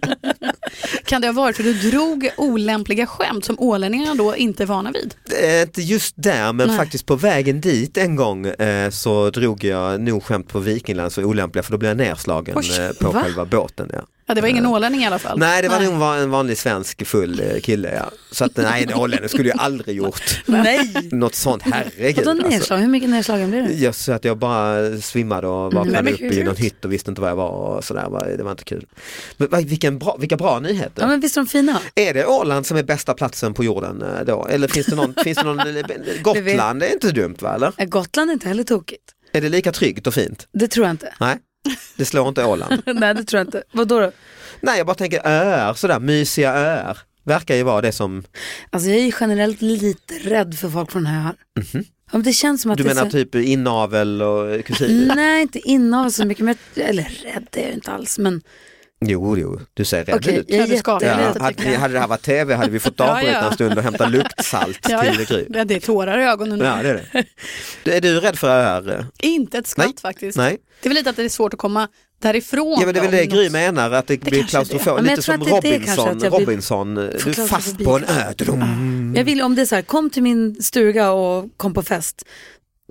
Kan 1.04 1.20
det 1.20 1.26
ha 1.28 1.32
varit 1.32 1.56
för 1.56 1.62
du 1.62 1.72
drog 1.74 2.28
olämpliga 2.36 3.06
skämt 3.06 3.44
som 3.44 3.58
ålänningarna 3.58 4.14
då 4.14 4.36
inte 4.36 4.62
är 4.62 4.66
vana 4.66 4.92
vid? 4.92 5.14
Inte 5.62 5.82
just 5.82 6.14
där 6.16 6.52
men 6.52 6.68
Nej. 6.68 6.76
faktiskt 6.76 7.06
på 7.06 7.16
vägen 7.16 7.60
dit 7.60 7.96
en 7.96 8.16
gång 8.16 8.46
eh, 8.46 8.90
så 8.90 9.30
drog 9.30 9.64
jag 9.64 10.00
nog 10.00 10.22
skämt 10.24 10.48
på 10.48 10.58
Vikingland 10.58 11.12
så 11.12 11.22
olämpliga 11.24 11.62
för 11.62 11.72
då 11.72 11.78
blev 11.78 11.90
jag 11.90 11.96
nerslagen 11.96 12.58
Oj, 12.58 12.80
eh, 12.80 12.90
på 12.92 13.10
va? 13.10 13.22
själva 13.22 13.44
båten. 13.44 13.90
Ja. 13.92 14.00
Ja, 14.28 14.34
det 14.34 14.40
var 14.40 14.48
ingen 14.48 14.66
ålänning 14.66 15.02
i 15.02 15.06
alla 15.06 15.18
fall. 15.18 15.38
Nej 15.38 15.62
det 15.62 15.68
var 15.68 15.80
nog 15.80 15.94
var 15.94 16.16
en 16.16 16.30
vanlig 16.30 16.58
svensk 16.58 17.06
full 17.06 17.40
eh, 17.40 17.60
kille 17.60 17.94
ja. 17.94 18.10
Så 18.30 18.44
att 18.44 18.56
nej 18.56 18.82
en 18.88 18.94
ålänning 18.94 19.28
skulle 19.28 19.48
jag 19.48 19.58
aldrig 19.60 19.96
gjort 19.96 20.42
Nej! 20.46 21.08
något 21.12 21.34
sånt, 21.34 21.62
herregud. 21.62 22.16
Vadå 22.26 22.30
Alltså. 22.30 22.48
nedslag? 22.48 22.78
Hur 22.78 22.88
mycket 22.88 23.10
nedslagen 23.10 23.50
blir 23.50 23.62
det? 23.62 23.72
Ja, 23.72 23.92
så 23.92 24.12
att 24.12 24.24
jag 24.24 24.38
bara 24.38 24.96
svimmade 25.00 25.46
och 25.46 25.72
vaknade 25.72 25.98
Mm, 25.98 26.14
upp 26.14 26.20
i 26.20 26.42
någon 26.42 26.56
hytt 26.56 26.84
och 26.84 26.92
visste 26.92 27.10
inte 27.10 27.20
var 27.20 27.28
jag 27.28 27.36
var 27.36 27.48
och 27.48 27.84
sådär. 27.84 28.34
Det 28.36 28.42
var 28.42 28.50
inte 28.50 28.64
kul. 28.64 28.86
Men 29.36 29.48
vilken 29.66 29.98
bra, 29.98 30.16
vilka 30.20 30.36
bra 30.36 30.60
nyheter. 30.60 31.02
Ja 31.02 31.06
men 31.06 31.20
visst 31.20 31.36
är 31.36 31.40
de 31.40 31.46
fina? 31.46 31.80
Är 31.94 32.14
det 32.14 32.26
Åland 32.26 32.66
som 32.66 32.76
är 32.76 32.82
bästa 32.82 33.14
platsen 33.14 33.54
på 33.54 33.64
jorden 33.64 34.02
eh, 34.02 34.24
då? 34.26 34.46
Eller 34.50 34.68
finns 34.68 34.86
det 34.86 34.96
någon, 34.96 35.14
finns 35.24 35.38
det 35.38 35.44
någon 35.44 35.60
Gotland 36.22 36.82
är 36.82 36.92
inte 36.92 37.12
dumt 37.12 37.36
va 37.40 37.54
eller? 37.54 37.72
Eh, 37.76 37.86
Gotland 37.86 38.30
är 38.30 38.34
inte 38.34 38.48
heller 38.48 38.64
tokigt. 38.64 39.02
Är 39.32 39.40
det 39.40 39.48
lika 39.48 39.72
tryggt 39.72 40.06
och 40.06 40.14
fint? 40.14 40.46
Det 40.52 40.68
tror 40.68 40.86
jag 40.86 40.92
inte. 40.92 41.14
Nej, 41.20 41.36
det 41.96 42.04
slår 42.04 42.28
inte 42.28 42.44
Åland. 42.44 42.82
Nej 42.86 43.14
det 43.14 43.24
tror 43.24 43.38
jag 43.38 43.46
inte. 43.46 43.62
Vadå 43.72 44.00
då? 44.00 44.12
Nej, 44.60 44.78
jag 44.78 44.86
bara 44.86 44.94
tänker 44.94 45.26
öar, 45.26 45.74
sådär 45.74 46.00
mysiga 46.00 46.52
öar. 46.52 46.98
Verkar 47.24 47.54
ju 47.54 47.62
vara 47.62 47.80
det 47.80 47.92
som, 47.92 48.24
Alltså 48.70 48.88
jag 48.88 48.98
är 48.98 49.04
ju 49.04 49.12
generellt 49.20 49.62
lite 49.62 50.14
rädd 50.14 50.58
för 50.58 50.68
folk 50.68 50.92
från 50.92 51.06
öar. 51.06 51.34
Ja, 52.10 52.12
men 52.12 52.22
det 52.22 52.32
känns 52.32 52.62
som 52.62 52.70
att 52.70 52.78
du 52.78 52.84
menar 52.84 53.04
så... 53.04 53.10
typ 53.10 53.34
inavel 53.34 54.22
och 54.22 54.64
kusiner? 54.64 55.14
Nej, 55.14 55.42
inte 55.42 55.58
inavel 55.58 56.12
så 56.12 56.24
mycket, 56.24 56.44
men 56.44 56.54
eller 56.74 57.02
rädd 57.24 57.46
är 57.52 57.62
jag 57.62 57.72
inte 57.72 57.90
alls. 57.92 58.18
Men 58.18 58.42
Jo, 59.00 59.36
jo, 59.38 59.60
du 59.74 59.84
ser 59.84 60.04
rädd 60.04 60.14
okej, 60.16 60.36
ut. 60.36 60.46
jag 60.48 60.70
är 60.70 60.82
Ja. 60.86 60.98
Ja, 61.02 61.34
hade, 61.40 61.76
hade 61.76 61.94
det 61.94 62.00
här 62.00 62.06
varit 62.08 62.22
tv 62.22 62.54
hade 62.54 62.70
vi 62.70 62.80
fått 62.80 62.94
Ja, 62.96 63.04
avbryta 63.10 63.32
ja. 63.32 63.46
en 63.48 63.52
stund 63.54 63.78
och 63.78 63.84
hämta 63.84 64.06
luktsalt 64.06 64.78
Ja, 64.88 65.02
till 65.02 65.16
ja. 65.20 65.24
Gry. 65.28 65.46
Det, 65.48 65.64
det 65.64 65.74
är 65.74 65.80
tårar 65.80 66.18
i 66.18 66.24
ögonen 66.24 66.58
nu. 66.58 66.64
Ja, 66.64 66.78
det 66.82 66.88
är 66.88 66.94
det. 67.12 67.24
Du, 67.84 67.92
Är 67.92 68.00
du 68.00 68.20
rädd 68.20 68.38
för 68.38 68.48
öar? 68.48 69.06
Inte 69.18 69.58
ett 69.58 69.66
skvatt 69.66 69.86
Nej. 69.86 69.94
faktiskt. 70.02 70.38
Nej, 70.38 70.56
Det 70.82 70.86
är 70.86 70.90
väl 70.90 70.96
lite 70.96 71.10
att 71.10 71.16
det 71.16 71.22
är 71.24 71.28
svårt 71.28 71.54
att 71.54 71.60
komma 71.60 71.88
därifrån. 72.22 72.76
ja, 72.80 72.84
men 72.86 72.94
det 72.94 73.00
är 73.00 73.02
väl 73.02 73.10
det 73.10 73.26
Gry 73.26 73.50
menar, 73.50 73.90
att 73.90 74.06
det, 74.06 74.20
blir 74.20 74.42
det. 74.42 74.48
klaustrofobiskt, 74.48 74.86
Ja, 74.86 74.94
men 74.94 75.04
jag 75.04 75.10
lite 75.10 75.22
som 75.22 75.34
Robinson, 76.04 76.18
blir- 76.18 76.30
Robinson, 76.30 76.94
du 76.94 77.42
är 77.42 77.46
fast 77.46 77.84
på 77.84 77.96
en 77.96 78.04
ö. 78.04 78.32
Dum. 78.36 79.14
Jag 79.16 79.24
vill 79.24 79.42
om 79.42 79.54
det 79.54 79.62
är 79.62 79.66
så 79.66 79.74
här, 79.74 79.82
kom 79.82 80.10
till 80.10 80.22
min 80.22 80.62
stuga 80.62 81.10
och 81.10 81.44
kom 81.56 81.74
på 81.74 81.82
fest. 81.82 82.24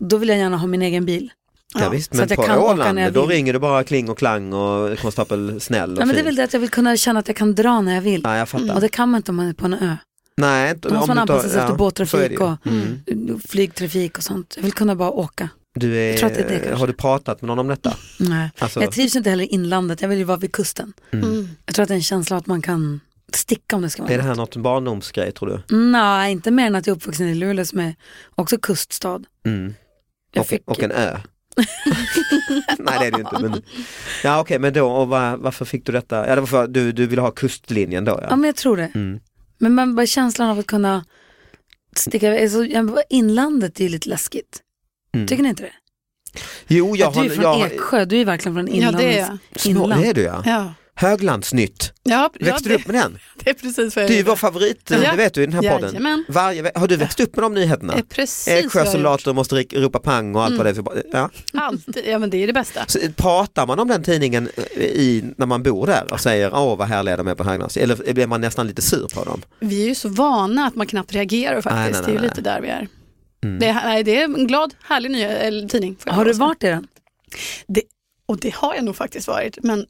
Då 0.02 0.17
vill 0.17 0.30
jag 0.30 0.38
gärna 0.38 0.58
ha 0.58 0.67
min 0.67 0.82
egen 0.82 1.06
bil. 1.06 1.32
Ja, 1.75 1.89
visst, 1.89 2.12
så 2.12 2.15
men 2.17 2.23
att 2.23 2.30
jag 2.30 2.45
på 2.58 2.65
Åland 2.65 3.13
då 3.13 3.21
vill. 3.25 3.30
ringer 3.36 3.53
du 3.53 3.60
bara 3.60 3.84
kling 3.84 4.10
och 4.10 4.17
klang 4.17 4.53
och 4.53 4.99
konstapel 4.99 5.62
snäll 5.62 5.95
och 5.95 6.01
Ja, 6.01 6.06
men 6.06 6.15
det 6.15 6.21
är 6.21 6.25
väl 6.25 6.36
det 6.36 6.43
att 6.43 6.53
jag 6.53 6.60
vill 6.60 6.69
kunna 6.69 6.97
känna 6.97 7.19
att 7.19 7.27
jag 7.27 7.38
kan 7.38 7.56
dra 7.56 7.82
när 7.82 7.95
jag 7.95 8.01
vill. 8.01 8.21
Ja, 8.23 8.38
jag 8.38 8.49
fattar. 8.49 8.75
Och 8.75 8.82
det 8.82 8.89
kan 8.89 9.10
man 9.10 9.17
inte 9.19 9.32
om 9.32 9.36
man 9.36 9.47
är 9.47 9.53
på 9.53 9.65
en 9.65 9.73
ö. 9.73 9.95
Nej, 10.38 10.75
Då 10.80 10.89
måste 10.89 11.01
om 11.03 11.08
man 11.08 11.17
anpassa 11.17 11.49
sig 11.49 11.58
ja, 11.58 11.63
efter 11.63 11.75
båttrafik 11.77 12.30
det 12.30 12.38
och 12.38 12.67
Mm. 12.67 13.39
flygtrafik 13.47 14.17
och 14.17 14.23
sånt. 14.23 14.53
Jag 14.56 14.63
vill 14.63 14.73
kunna 14.73 14.95
bara 14.95 15.12
åka. 15.12 15.49
Du 15.75 15.95
Jag 15.95 16.17
tror 16.17 16.30
att 16.30 16.36
det 16.36 16.41
är 16.41 16.47
det 16.49 16.56
är, 16.56 16.60
kanske. 16.60 16.75
har 16.75 16.88
du 16.88 16.93
pratat 16.93 17.41
med 17.41 17.47
någon 17.47 17.60
om 17.60 17.67
detta? 17.67 17.93
Nej. 18.19 18.49
Alltså- 18.58 18.82
Jag 18.82 18.91
trivs 18.91 19.15
inte 19.15 19.30
heller 19.30 19.43
i 19.43 19.47
inlandet, 19.47 20.01
jag 20.01 20.10
vill 20.10 20.17
ju 20.17 20.23
vara 20.23 20.38
vid 20.38 20.51
kusten. 20.51 20.93
Mm. 21.12 21.47
Jag 21.65 21.75
tror 21.75 21.84
att 21.84 21.88
det 21.89 21.93
är 21.93 21.95
en 21.95 22.03
känsla 22.03 22.38
att 22.38 22.47
man 22.47 22.62
kan 22.62 22.99
sticka 23.34 23.75
om 23.75 23.82
det 23.82 23.89
ska 23.89 24.03
vara 24.03 24.13
Är 24.13 24.17
det 24.17 24.23
här 24.23 24.36
något. 24.36 24.56
barndomsgrej 24.56 25.32
tror 25.32 25.63
du? 25.67 25.75
Nej, 25.75 26.32
inte 26.32 26.51
mer 26.51 26.67
än 26.67 26.75
att 26.75 26.88
jag 26.88 26.93
är 26.93 26.97
uppvuxen 26.97 27.27
i 27.27 27.36
Luleå 27.36 27.65
som 27.65 27.80
är 27.80 27.95
också 28.36 28.58
kuststad. 28.58 29.19
Mm. 29.45 29.73
Jag 30.34 30.41
Och, 30.41 30.47
fick- 30.47 30.63
och 30.65 30.84
en 30.84 30.91
ö? 30.91 31.17
Nej 32.80 32.98
det 33.00 33.06
är 33.06 33.12
det 33.12 33.20
inte. 33.20 33.39
Men... 33.39 33.62
Ja 34.24 34.39
okej 34.39 34.60
men 34.60 34.74
då, 34.74 34.91
och 34.91 35.08
var, 35.08 35.38
varför 35.38 35.65
fick 35.65 35.86
du 35.86 35.91
detta? 35.91 36.28
Ja 36.28 36.36
det 36.36 36.41
var 36.41 36.48
för 36.48 36.63
att 36.63 36.74
du, 36.74 36.91
du 36.91 37.08
ville 37.08 37.22
ha 37.22 37.32
kustlinjen 37.32 38.06
då 38.06 38.12
ja. 38.12 38.28
Ja, 38.30 38.36
men 38.36 38.46
jag 38.46 38.56
tror 38.56 38.78
det. 38.78 38.91
Mm. 38.96 39.20
Men 39.58 39.74
man, 39.74 39.96
bara 39.96 40.06
känslan 40.06 40.50
av 40.50 40.60
att 40.60 40.67
kunna 40.67 41.06
sticka 41.96 42.28
iväg. 42.28 42.43
Alltså, 42.43 43.04
inlandet 43.10 43.80
är 43.80 43.84
ju 43.84 43.89
lite 43.89 44.10
läskigt. 44.10 44.62
Mm. 45.15 45.28
Tycker 45.28 45.43
ni 45.43 45.50
inte 45.50 45.63
det? 45.63 45.74
Jo 46.67 46.96
jag 46.96 47.13
du 47.13 47.20
är 47.20 47.24
har... 47.24 47.30
från 47.30 47.43
jag, 47.43 47.72
Eksjö, 47.72 48.06
du 48.06 48.22
är 48.22 48.26
verkligen 48.26 48.56
från 48.56 48.67
Ja, 48.67 48.74
inlandets 48.74 49.04
det 49.04 49.20
är 49.20 49.20
jag. 49.20 49.38
Inland. 49.65 50.02
det 50.02 50.10
är 50.10 50.13
du 50.13 50.22
ja. 50.22 50.43
Ja, 50.46 50.74
Höglandsnytt. 51.00 51.94
ja, 52.04 52.30
ja 52.40 52.46
Växte 52.46 52.70
det, 52.70 52.76
du 52.76 52.82
upp 52.82 52.88
med 52.88 52.96
den? 52.96 53.20
det 53.44 53.50
är 53.50 53.54
precis 53.54 53.96
vad 53.96 54.04
jag 54.04 54.12
Det 54.12 54.20
är 54.20 54.24
vår 54.24 54.36
favorit, 54.36 54.82
Ja. 54.92 54.98
det 55.12 55.18
vet 55.18 55.34
du 55.34 55.44
i 55.44 55.46
den 55.46 55.54
här 55.66 55.72
podden. 55.72 55.90
Jajamän. 55.90 56.26
Varje, 56.30 56.62
ve- 56.62 56.72
har 56.76 56.88
du 56.88 56.96
växt 56.96 57.20
upp 57.20 57.36
med 57.36 57.44
de 57.44 57.54
nyheterna? 57.54 57.94
Det 57.94 58.00
är 58.00 58.04
precis. 58.04 58.48
Eksjösoldater 58.48 59.34
måste 59.34 59.56
rik- 59.56 59.74
ropa 59.74 60.00
pang 60.00 60.36
och 60.36 60.42
allt 60.44 60.50
Mm. 60.54 60.58
vad 60.58 60.66
det 60.66 60.70
är 60.80 61.02
för... 61.04 61.04
Ja. 61.12 61.30
Alltid, 61.62 62.04
ja 62.08 62.20
men 62.20 62.30
det 62.30 62.38
är 62.44 62.48
det 62.48 62.54
bästa. 62.54 62.86
Så, 62.88 63.00
eh, 63.00 63.12
pratar 63.12 63.68
man 63.68 63.80
om 63.80 63.88
den 63.88 64.04
tidningen 64.04 64.50
eh, 64.76 64.82
i, 64.84 65.24
när 65.38 65.46
man 65.46 65.64
bor 65.64 65.88
där 65.88 66.14
och 66.14 66.20
säger 66.20 66.54
åh 66.54 66.78
vad 66.78 66.88
härliga 66.88 67.18
de 67.18 67.28
är 67.28 67.36
på 67.36 67.44
Höglands? 67.44 67.78
Eller 67.78 68.14
blir 68.14 68.28
man 68.28 68.42
nästan 68.42 68.68
lite 68.68 68.82
sur 68.82 69.08
på 69.16 69.24
dem? 69.24 69.42
Vi 69.60 69.84
är 69.84 69.88
ju 69.88 69.96
så 69.96 70.10
vana 70.10 70.68
att 70.68 70.76
man 70.76 70.88
knappt 70.88 71.14
reagerar 71.14 71.62
faktiskt. 71.62 71.74
Nej, 71.76 71.92
nej, 71.92 72.02
det 72.06 72.08
är 72.12 72.14
ju 72.14 72.20
nej, 72.20 72.30
lite 72.30 72.42
där 72.42 72.62
vi 72.62 72.68
är. 72.68 72.88
Mm. 73.44 73.60
Det, 73.60 73.74
nej, 73.74 74.04
det 74.04 74.20
är 74.20 74.24
en 74.24 74.48
glad, 74.48 74.74
härlig 74.84 75.12
nya, 75.12 75.30
eller, 75.38 75.68
tidning. 75.68 75.98
Har 76.06 76.26
du 76.26 76.34
varit 76.34 76.64
i 76.64 76.68
den? 76.68 76.88
Det, 77.68 77.82
och 78.26 78.38
det 78.40 78.54
har 78.56 78.76
jag 78.76 78.84
nog 78.84 78.96
faktiskt 78.96 79.28
varit. 79.28 79.58
Men 79.64 79.86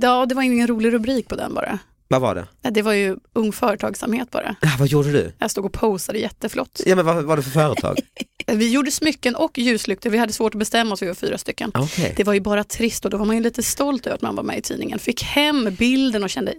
ja, 0.00 0.26
det 0.26 0.34
var 0.34 0.42
ingen 0.42 0.66
rolig 0.66 0.92
rubrik 0.92 1.28
på 1.28 1.36
den 1.36 1.54
bara. 1.54 1.78
Vad 2.10 2.20
var 2.20 2.34
det? 2.34 2.70
Det 2.70 2.82
var 2.82 2.92
ju 2.92 3.16
ung 3.32 3.52
företagsamhet 3.52 4.30
bara. 4.30 4.56
Ja, 4.60 4.68
vad 4.78 4.88
gjorde 4.88 5.12
du? 5.12 5.32
Jag 5.38 5.50
stod 5.50 5.64
och 5.64 5.72
posade 5.72 6.18
jätteflott. 6.18 6.80
Ja 6.86 6.96
men 6.96 7.06
vad 7.06 7.24
var 7.24 7.36
det 7.36 7.42
för 7.42 7.50
företag? 7.50 7.98
Vi 8.46 8.70
gjorde 8.70 8.90
smycken 8.90 9.34
och 9.36 9.58
ljuslyktor. 9.58 10.10
Vi 10.10 10.18
hade 10.18 10.32
svårt 10.32 10.54
att 10.54 10.58
bestämma 10.58 10.92
oss, 10.92 11.02
vi 11.02 11.06
var 11.06 11.14
fyra 11.14 11.38
stycken. 11.38 11.70
Okej. 11.74 12.14
Det 12.16 12.24
var 12.24 12.34
ju 12.34 12.40
bara 12.40 12.64
trist 12.64 13.04
och 13.04 13.10
då 13.10 13.16
var 13.16 13.24
man 13.26 13.36
ju 13.36 13.42
lite 13.42 13.62
stolt 13.62 14.06
över 14.06 14.14
att 14.14 14.22
man 14.22 14.36
var 14.36 14.42
med 14.42 14.58
i 14.58 14.62
tidningen. 14.62 14.98
Fick 14.98 15.22
hem 15.22 15.74
bilden 15.78 16.22
och 16.22 16.30
kände, 16.30 16.54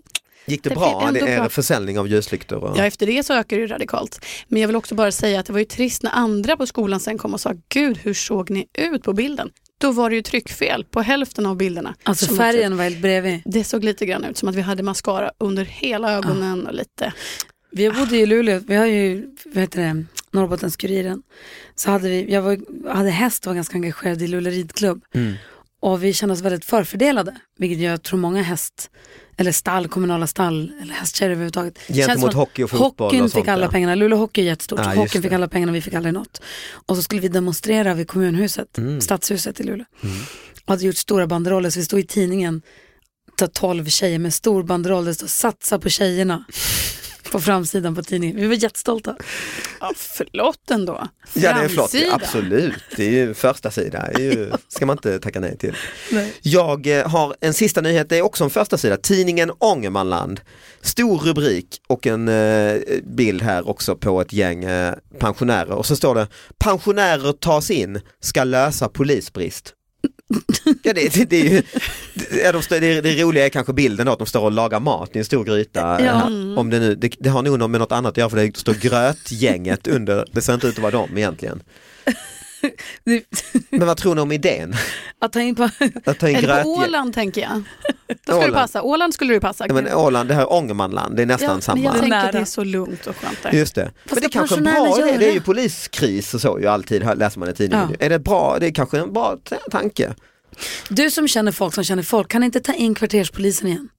Gick 0.46 0.64
det 0.64 0.70
Det 0.70 0.76
bra? 0.76 1.10
Det 1.14 1.20
är 1.20 1.40
bra. 1.40 1.50
försäljning 1.50 2.00
av 2.00 2.08
ljuslyktor? 2.08 2.64
Och... 2.64 2.78
ja 2.78 2.86
efter 2.86 3.06
det 3.06 3.24
så 3.24 3.34
ökade 3.34 3.62
det 3.62 3.68
radikalt. 3.68 4.26
Men 4.48 4.62
jag 4.62 4.68
vill 4.68 4.76
också 4.76 4.96
bara 4.96 5.12
säga 5.12 5.40
att 5.40 5.46
det 5.46 5.54
var 5.54 5.60
ju 5.60 5.66
trist 5.66 6.04
när 6.04 6.12
andra 6.12 6.58
på 6.58 6.66
skolan 6.66 7.00
sen 7.00 7.18
kom 7.18 7.34
och 7.34 7.42
sa, 7.42 7.54
gud 7.70 7.98
hur 7.98 8.14
såg 8.14 8.50
ni 8.50 8.68
ut 8.74 9.04
på 9.04 9.14
bilden? 9.14 9.50
Då 9.82 9.92
var 9.92 10.10
det 10.10 10.16
ju 10.16 10.22
tryckfel 10.22 10.84
på 10.84 11.02
hälften 11.02 11.46
av 11.46 11.58
bilderna. 11.58 11.96
Alltså 12.04 12.26
Som 12.26 12.38
färgen 12.38 12.78
var 12.78 12.84
helt 12.84 13.02
bredvid. 13.02 13.42
Det 13.46 13.64
såg 13.64 13.84
lite 13.84 14.06
grann 14.06 14.24
ut 14.24 14.38
som 14.38 14.50
att 14.50 14.56
vi 14.56 14.62
hade 14.62 14.84
mascara 14.84 15.32
under 15.38 15.66
hela 15.66 16.14
ögonen 16.14 16.68
och 16.68 16.74
lite. 16.74 17.14
Vi 17.72 17.92
bodde 17.92 18.18
i 18.18 18.26
Luleå, 18.26 18.62
vi 18.68 18.76
har 18.76 18.86
ju, 18.86 19.36
vad 19.46 19.58
heter 19.58 19.82
det, 19.82 20.06
Norrbottens-Kuriren. 20.32 21.22
Så 21.76 21.92
hade 21.92 22.10
vi, 22.10 22.34
jag 22.34 22.42
var, 22.42 22.58
hade 22.94 23.10
häst 23.10 23.46
och 23.46 23.50
var 23.50 23.56
ganska 23.56 23.76
engagerad 23.76 24.22
i 24.22 24.28
Luleå 24.28 24.52
ridklubb. 24.52 25.04
Mm. 25.14 25.34
Och 25.80 26.04
vi 26.04 26.14
kände 26.14 26.34
oss 26.34 26.42
väldigt 26.42 26.66
förfördelade, 26.66 27.36
vilket 27.58 27.80
jag 27.80 28.04
tror 28.04 28.20
många 28.20 28.42
häst, 28.42 28.92
eller 29.40 29.52
stall, 29.52 29.88
kommunala 29.88 30.28
stall, 30.28 30.72
eller 30.82 30.94
hästtjejer 30.94 31.32
överhuvudtaget. 31.32 31.80
Gentemot 31.88 32.34
hockey 32.34 32.64
och 32.64 32.70
fotboll 32.70 33.08
Hockeyn 33.08 33.24
och 33.24 33.32
sånt, 33.32 33.44
fick 33.44 33.48
alla 33.50 33.66
ja. 33.66 33.72
pengarna, 33.72 33.96
Luleå 33.96 34.18
Hockey 34.18 34.42
är 34.42 34.46
jättestort, 34.46 34.80
just 34.80 34.98
hockeyn 34.98 35.22
fick 35.24 35.32
alla 35.32 35.48
pengarna, 35.48 35.72
vi 35.72 35.82
fick 35.82 35.94
aldrig 35.94 36.14
något. 36.14 36.42
Och 36.72 36.96
så 36.96 37.02
skulle 37.04 37.22
vi 37.22 37.28
demonstrera 37.28 37.94
vid 37.94 38.08
kommunhuset, 38.08 38.78
Mm. 38.78 39.02
stadshuset 39.02 39.60
i 39.60 39.64
Luleå. 39.64 39.86
Och 40.66 40.74
hade 40.74 40.86
gjort 40.86 40.96
stora 40.96 41.28
banderoller, 41.28 41.70
så 41.70 41.80
vi 41.80 41.86
stod 41.86 42.00
i 42.00 42.04
tidningen, 42.04 42.62
ta 43.38 43.48
12 43.48 43.86
tjejer 43.86 44.20
med 44.20 44.34
stor 44.34 44.64
banderoll, 44.64 45.06
det 45.06 45.14
står 45.14 45.28
satsa 45.28 45.80
på 45.80 45.90
tjejerna. 45.90 46.46
På 47.32 47.40
framsidan 47.40 47.96
på 47.96 48.04
tidningen. 48.04 48.36
Vi 48.36 48.48
var 48.48 48.56
jättestolta. 48.56 49.16
Ja, 49.80 49.92
förlåt 49.96 50.72
ändå. 50.72 51.08
Ja 51.34 51.54
det 51.54 51.64
är 51.64 51.68
flott, 51.68 51.92
Framsida. 51.92 52.16
absolut. 52.16 52.74
Det 52.96 53.06
är 53.06 53.12
ju 53.12 53.34
första 53.34 53.72
sida, 53.72 54.10
det 54.16 54.22
ju, 54.22 54.52
ska 54.68 54.86
man 54.86 54.98
inte 54.98 55.20
tacka 55.20 55.40
nej 55.40 55.58
till. 55.58 55.76
Jag 56.42 56.88
eh, 56.88 57.08
har 57.08 57.36
en 57.42 57.54
sista 57.54 57.82
nyhet, 57.82 58.10
det 58.10 58.18
är 58.18 58.22
också 58.22 58.44
en 58.44 58.50
första 58.50 58.78
sida. 58.78 58.98
Tidningen 58.98 59.52
Ångermanland. 59.60 60.42
Stor 60.82 61.18
rubrik 61.18 61.82
och 61.88 62.08
en 62.08 62.28
eh, 62.28 62.76
bild 63.04 63.42
här 63.42 63.70
också 63.70 63.96
på 63.96 64.22
ett 64.22 64.34
gäng 64.34 64.64
eh, 64.64 64.94
pensionärer 65.20 65.72
och 65.72 65.86
så 65.86 65.96
står 65.96 66.16
det 66.16 66.28
Pensionärer 66.58 67.34
tas 67.34 67.72
in, 67.72 68.02
ska 68.22 68.44
lösa 68.44 68.90
polisbrist. 68.90 69.74
Ja, 70.84 70.94
det, 70.94 71.14
det, 71.14 71.26
det, 71.26 71.42
är 71.42 71.50
ju, 71.50 71.62
det, 72.14 72.80
det, 72.80 73.02
det 73.02 73.24
roliga 73.24 73.46
är 73.46 73.50
kanske 73.50 73.74
bilden 73.74 74.06
då 74.06 74.12
att 74.12 74.18
de 74.18 74.28
står 74.28 74.42
och 74.42 74.52
lagar 74.52 74.80
mat 74.80 75.16
i 75.16 75.20
en 75.20 75.26
stor 75.26 75.44
gryta. 75.46 76.06
Ja. 76.06 76.24
Om 76.58 76.70
det, 76.70 76.80
nu, 76.80 76.96
det, 76.96 77.16
det 77.20 77.30
har 77.30 77.42
nog 77.42 77.70
med 77.70 77.82
något 77.82 77.92
annat 77.92 78.12
att 78.12 78.18
göra 78.18 78.30
för 78.30 78.38
det 78.38 78.58
står 78.58 78.74
grötgänget 78.74 79.88
under, 79.88 80.26
det 80.32 80.42
ser 80.42 80.54
inte 80.54 80.68
ut 80.68 80.76
att 80.76 80.82
vara 80.82 80.92
dem 80.92 81.18
egentligen. 81.18 81.64
Det- 83.04 83.24
Men 83.70 83.88
vad 83.88 83.98
tror 83.98 84.16
ni 84.16 84.22
om 84.22 84.32
idén? 84.32 84.74
Att 85.22 85.34
ta 85.34 85.42
in 85.42 85.56
på... 85.56 85.70
Att 86.06 86.20
ta 86.20 86.30
in 86.30 86.36
Eller 86.36 86.64
på? 86.64 86.70
Åland 86.70 87.14
tänker 87.14 87.42
jag. 87.42 87.64
Då 88.08 88.16
skulle 88.24 88.38
Åland. 88.38 88.54
det 88.54 88.58
passa. 88.58 88.82
Åland 88.82 89.14
skulle 89.14 89.34
det 89.34 89.40
passa. 89.40 89.66
Ja, 89.68 89.74
men 89.74 89.94
Åland, 89.94 90.30
det 90.30 90.36
här 90.36 90.42
är 90.42 90.54
Ångermanland, 90.54 91.16
det 91.16 91.22
är 91.22 91.26
nästan 91.26 91.56
Ja, 91.56 91.62
samma. 91.62 91.76
men 91.76 91.84
jag 91.84 91.94
Det 91.94 91.98
är 91.98 92.02
tänker 92.02 92.18
att 92.18 92.32
det 92.32 92.40
är 92.40 92.46
så 92.46 92.64
lugnt 92.64 93.08
och 93.08 93.16
skönt 93.18 93.44
där. 93.44 93.52
Just 93.52 93.76
det. 93.76 93.92
Men 94.06 94.20
det 94.20 94.26
är 94.26 94.30
kanske 94.30 94.56
en 94.58 94.64
bra 94.64 95.00
idé, 95.00 95.18
det 95.18 95.30
är 95.30 95.34
ju 95.34 95.42
poliskris 95.42 96.34
och 96.34 96.42
så 96.42 96.60
ju 96.60 96.68
alltid, 96.68 97.04
läser 97.18 97.40
man 97.40 97.50
i 97.50 97.54
tidningen. 97.54 97.96
Ja. 98.00 98.06
Är 98.06 98.10
det 98.10 98.20
bra, 98.20 98.58
det 98.60 98.68
är 98.68 98.72
kanske 98.72 99.00
en 99.00 99.14
bra 99.14 99.38
tanke. 99.72 100.14
Du 100.90 101.12
som 101.12 101.28
känner 101.28 101.52
folk 101.52 101.74
som 101.74 101.84
känner 101.84 102.04
folk, 102.04 102.28
kan 102.28 102.44
inte 102.44 102.60
ta 102.60 102.74
in 102.74 102.96
kvarterspolisen 102.96 103.68
igen? 103.68 103.90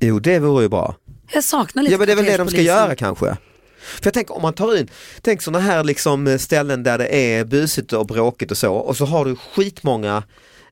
Jo 0.00 0.18
det 0.18 0.38
vore 0.38 0.62
ju 0.62 0.68
bra. 0.68 0.94
Jag 1.32 1.44
saknar 1.44 1.82
lite 1.82 1.92
Ja 1.94 1.98
men 1.98 2.06
det 2.06 2.12
är 2.12 2.16
väl 2.16 2.24
det 2.24 2.36
de 2.36 2.48
ska 2.48 2.60
göra 2.60 2.94
kanske. 2.94 3.36
För 3.82 4.06
jag 4.06 4.14
tänker 4.14 4.36
om 4.36 4.42
man 4.42 4.52
tar 4.54 4.78
in, 4.78 4.88
tänk 5.22 5.42
sådana 5.42 5.64
här 5.64 5.84
liksom 5.84 6.38
ställen 6.38 6.82
där 6.82 6.98
det 6.98 7.14
är 7.34 7.44
busigt 7.44 7.92
och 7.92 8.06
bråkigt 8.06 8.50
och 8.50 8.56
så 8.56 8.74
och 8.74 8.96
så 8.96 9.04
har 9.04 9.24
du 9.24 9.36
skitmånga 9.36 10.22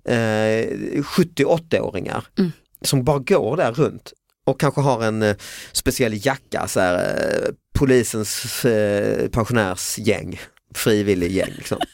eh, 0.05 0.67
70-80-åringar 1.03 2.25
Mm. 2.39 2.53
som 2.85 3.05
bara 3.05 3.19
går 3.19 3.57
där 3.57 3.73
runt 3.73 4.13
och 4.47 4.61
kanske 4.61 4.81
har 4.81 5.05
en 5.05 5.23
eh, 5.23 5.37
speciell 5.73 6.27
jacka, 6.27 6.69
så 6.69 6.81
här, 6.81 6.95
eh, 6.95 7.49
polisens 7.79 8.65
eh, 8.65 9.29
pensionärsgäng, 9.29 10.41
frivillig 10.75 11.33
gäng. 11.33 11.53
Liksom. 11.57 11.79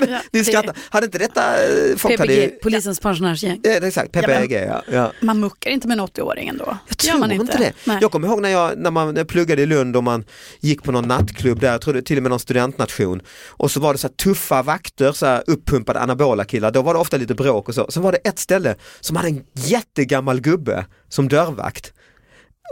Ja, 0.00 0.20
Ni 0.32 0.38
det- 0.38 0.44
skrattar, 0.44 0.76
hade 0.90 1.06
inte 1.06 1.18
detta 1.18 1.64
eh, 1.64 1.96
folk 1.96 2.18
hade 2.18 2.32
PPG, 2.36 2.60
polisens 2.62 3.00
pensionärsgäng. 3.00 3.60
Ja, 3.62 3.80
det 3.80 3.86
exakt, 3.86 4.12
PPG 4.12 4.52
ja. 4.52 4.82
ja. 4.92 5.12
Man 5.20 5.40
muckar 5.40 5.70
inte 5.70 5.88
med 5.88 5.98
en 5.98 6.06
80-åring 6.06 6.48
ändå. 6.48 6.78
Jag 6.88 6.98
tror 6.98 7.18
man 7.18 7.32
inte 7.32 7.58
det. 7.58 7.72
Nej. 7.84 7.98
Jag 8.00 8.10
kommer 8.10 8.28
ihåg 8.28 8.42
när 8.42 8.48
jag, 8.48 8.78
när 8.78 8.90
man 8.90 9.14
när 9.14 9.20
jag 9.20 9.28
pluggade 9.28 9.62
i 9.62 9.66
Lund 9.66 9.96
och 9.96 10.04
man 10.04 10.24
gick 10.60 10.82
på 10.82 10.92
någon 10.92 11.08
nattklubb 11.08 11.60
där, 11.60 11.72
jag 11.72 11.80
tror 11.80 11.94
det 11.94 12.02
till 12.02 12.16
och 12.16 12.22
med 12.22 12.30
någon 12.30 12.40
studentnation 12.40 13.22
och 13.48 13.70
så 13.70 13.80
var 13.80 13.92
det 13.92 13.98
så 13.98 14.06
här 14.06 14.14
tuffa 14.14 14.62
vakter, 14.62 15.12
så 15.12 15.26
här 15.26 15.42
uppumpade 15.46 16.00
anabola 16.00 16.44
killar, 16.44 16.70
då 16.70 16.82
var 16.82 16.94
det 16.94 17.00
ofta 17.00 17.16
lite 17.16 17.34
bråk 17.34 17.68
och 17.68 17.74
så. 17.74 17.86
Sen 17.90 18.02
var 18.02 18.12
det 18.12 18.18
ett 18.18 18.38
ställe 18.38 18.74
som 19.00 19.16
hade 19.16 19.28
en 19.28 19.44
jättegammal 19.54 20.40
gubbe 20.40 20.86
som 21.08 21.28
dörrvakt. 21.28 21.92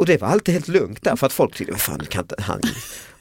Och 0.00 0.06
det 0.06 0.20
var 0.20 0.28
alltid 0.28 0.52
helt 0.54 0.68
lugnt 0.68 0.98
där 1.02 1.16
för 1.16 1.26
att 1.26 1.32
folk 1.32 1.54
tyckte, 1.54 1.72
vad 1.72 1.80
fan 1.80 2.06
kan 2.08 2.22
inte 2.22 2.34
han, 2.38 2.60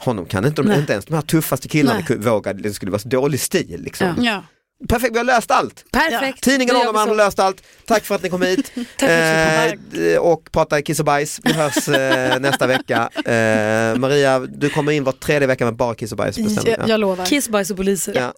honom 0.04 0.26
kan 0.26 0.46
inte, 0.46 0.62
de, 0.62 0.72
inte 0.72 0.94
ens 0.94 1.06
de 1.06 1.14
här 1.14 1.22
tuffaste 1.22 1.68
killarna 1.68 1.98
Nej. 1.98 2.08
kunde- 2.08 2.30
våga, 2.30 2.54
det 2.54 2.74
skulle 2.74 2.92
vara 2.92 3.00
så 3.02 3.08
dålig 3.08 3.40
stil 3.40 3.82
liksom. 3.84 4.08
Ja. 4.18 4.24
Ja. 4.24 4.44
Perfekt, 4.90 5.14
vi 5.14 5.18
har 5.18 5.26
löst 5.26 5.52
allt! 5.52 5.86
Perfekt. 5.92 6.44
Tidningen 6.44 6.76
Ångerman 6.76 7.08
har 7.10 7.16
löst 7.16 7.40
allt. 7.40 7.64
Tack 7.88 8.04
för 8.06 8.16
att 8.16 8.24
ni 8.24 8.30
kom 8.30 8.42
hit 8.42 8.72
eh, 9.02 10.18
och 10.20 10.52
pratar 10.52 10.82
kiss 10.82 11.00
och 11.00 11.06
bajs. 11.06 11.40
Vi 11.44 11.54
hörs 11.54 11.88
eh, 11.90 12.40
nästa 12.40 12.68
vecka. 12.68 13.10
Eh, 13.26 13.98
Maria, 14.00 14.40
du 14.40 14.70
kommer 14.70 14.92
in 14.92 15.04
var 15.04 15.12
tredje 15.12 15.48
vecka 15.48 15.66
med 15.66 15.76
bara 15.76 15.96
kiss 15.96 16.12
och 16.12 16.18
bajs. 16.18 16.38
bestämmer. 16.38 16.78
Jag, 16.80 16.90
jag 16.90 17.00
lovar. 17.00 17.26
Kiss, 17.26 17.50
bajs 17.50 17.72
och 17.72 17.78
poliser. 17.78 18.14
Ja. 18.16 18.34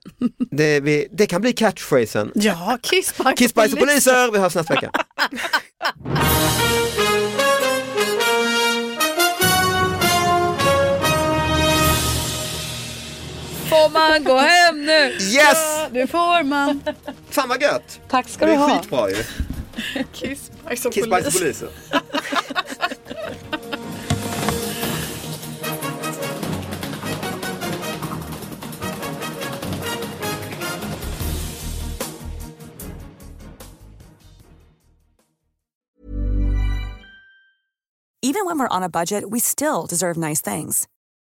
Det, 0.51 0.79
vi, 0.79 1.07
det 1.11 1.25
kan 1.25 1.41
bli 1.41 1.53
catchphrasen. 1.53 2.31
Ja, 2.35 2.77
kiss, 2.81 3.13
bajs, 3.17 3.39
Kiss, 3.39 3.53
bajs 3.53 3.73
och 3.73 3.79
poliser. 3.79 4.31
Vi 4.31 4.39
hörs 4.39 4.55
nästa 4.55 4.73
vecka. 4.73 4.91
Får 13.69 13.89
man 13.89 14.23
gå 14.23 14.37
hem 14.37 14.85
nu? 14.85 15.11
Yes! 15.21 15.87
Det 15.91 16.07
får 16.07 16.43
man. 16.43 16.83
Fan 17.29 17.49
vad 17.49 17.61
gött! 17.61 17.99
Tack 18.09 18.29
ska 18.29 18.45
Det 18.45 18.51
du 18.51 18.55
är 18.55 18.57
ha. 18.57 18.79
skitbra 18.79 19.09
ju. 19.09 19.15
Kiss, 20.13 20.51
bajs 20.65 20.85
och 20.85 20.93
Kiss, 20.93 21.07
bajs 21.07 21.27
och 21.27 21.33
polis. 21.33 21.59
poliser. 21.59 21.69
Even 38.21 38.45
when 38.45 38.57
we're 38.57 38.67
on 38.75 38.83
a 38.83 38.89
budget, 38.89 39.29
we 39.29 39.39
still 39.39 39.85
deserve 39.85 40.17
nice 40.17 40.41
things. 40.41 40.87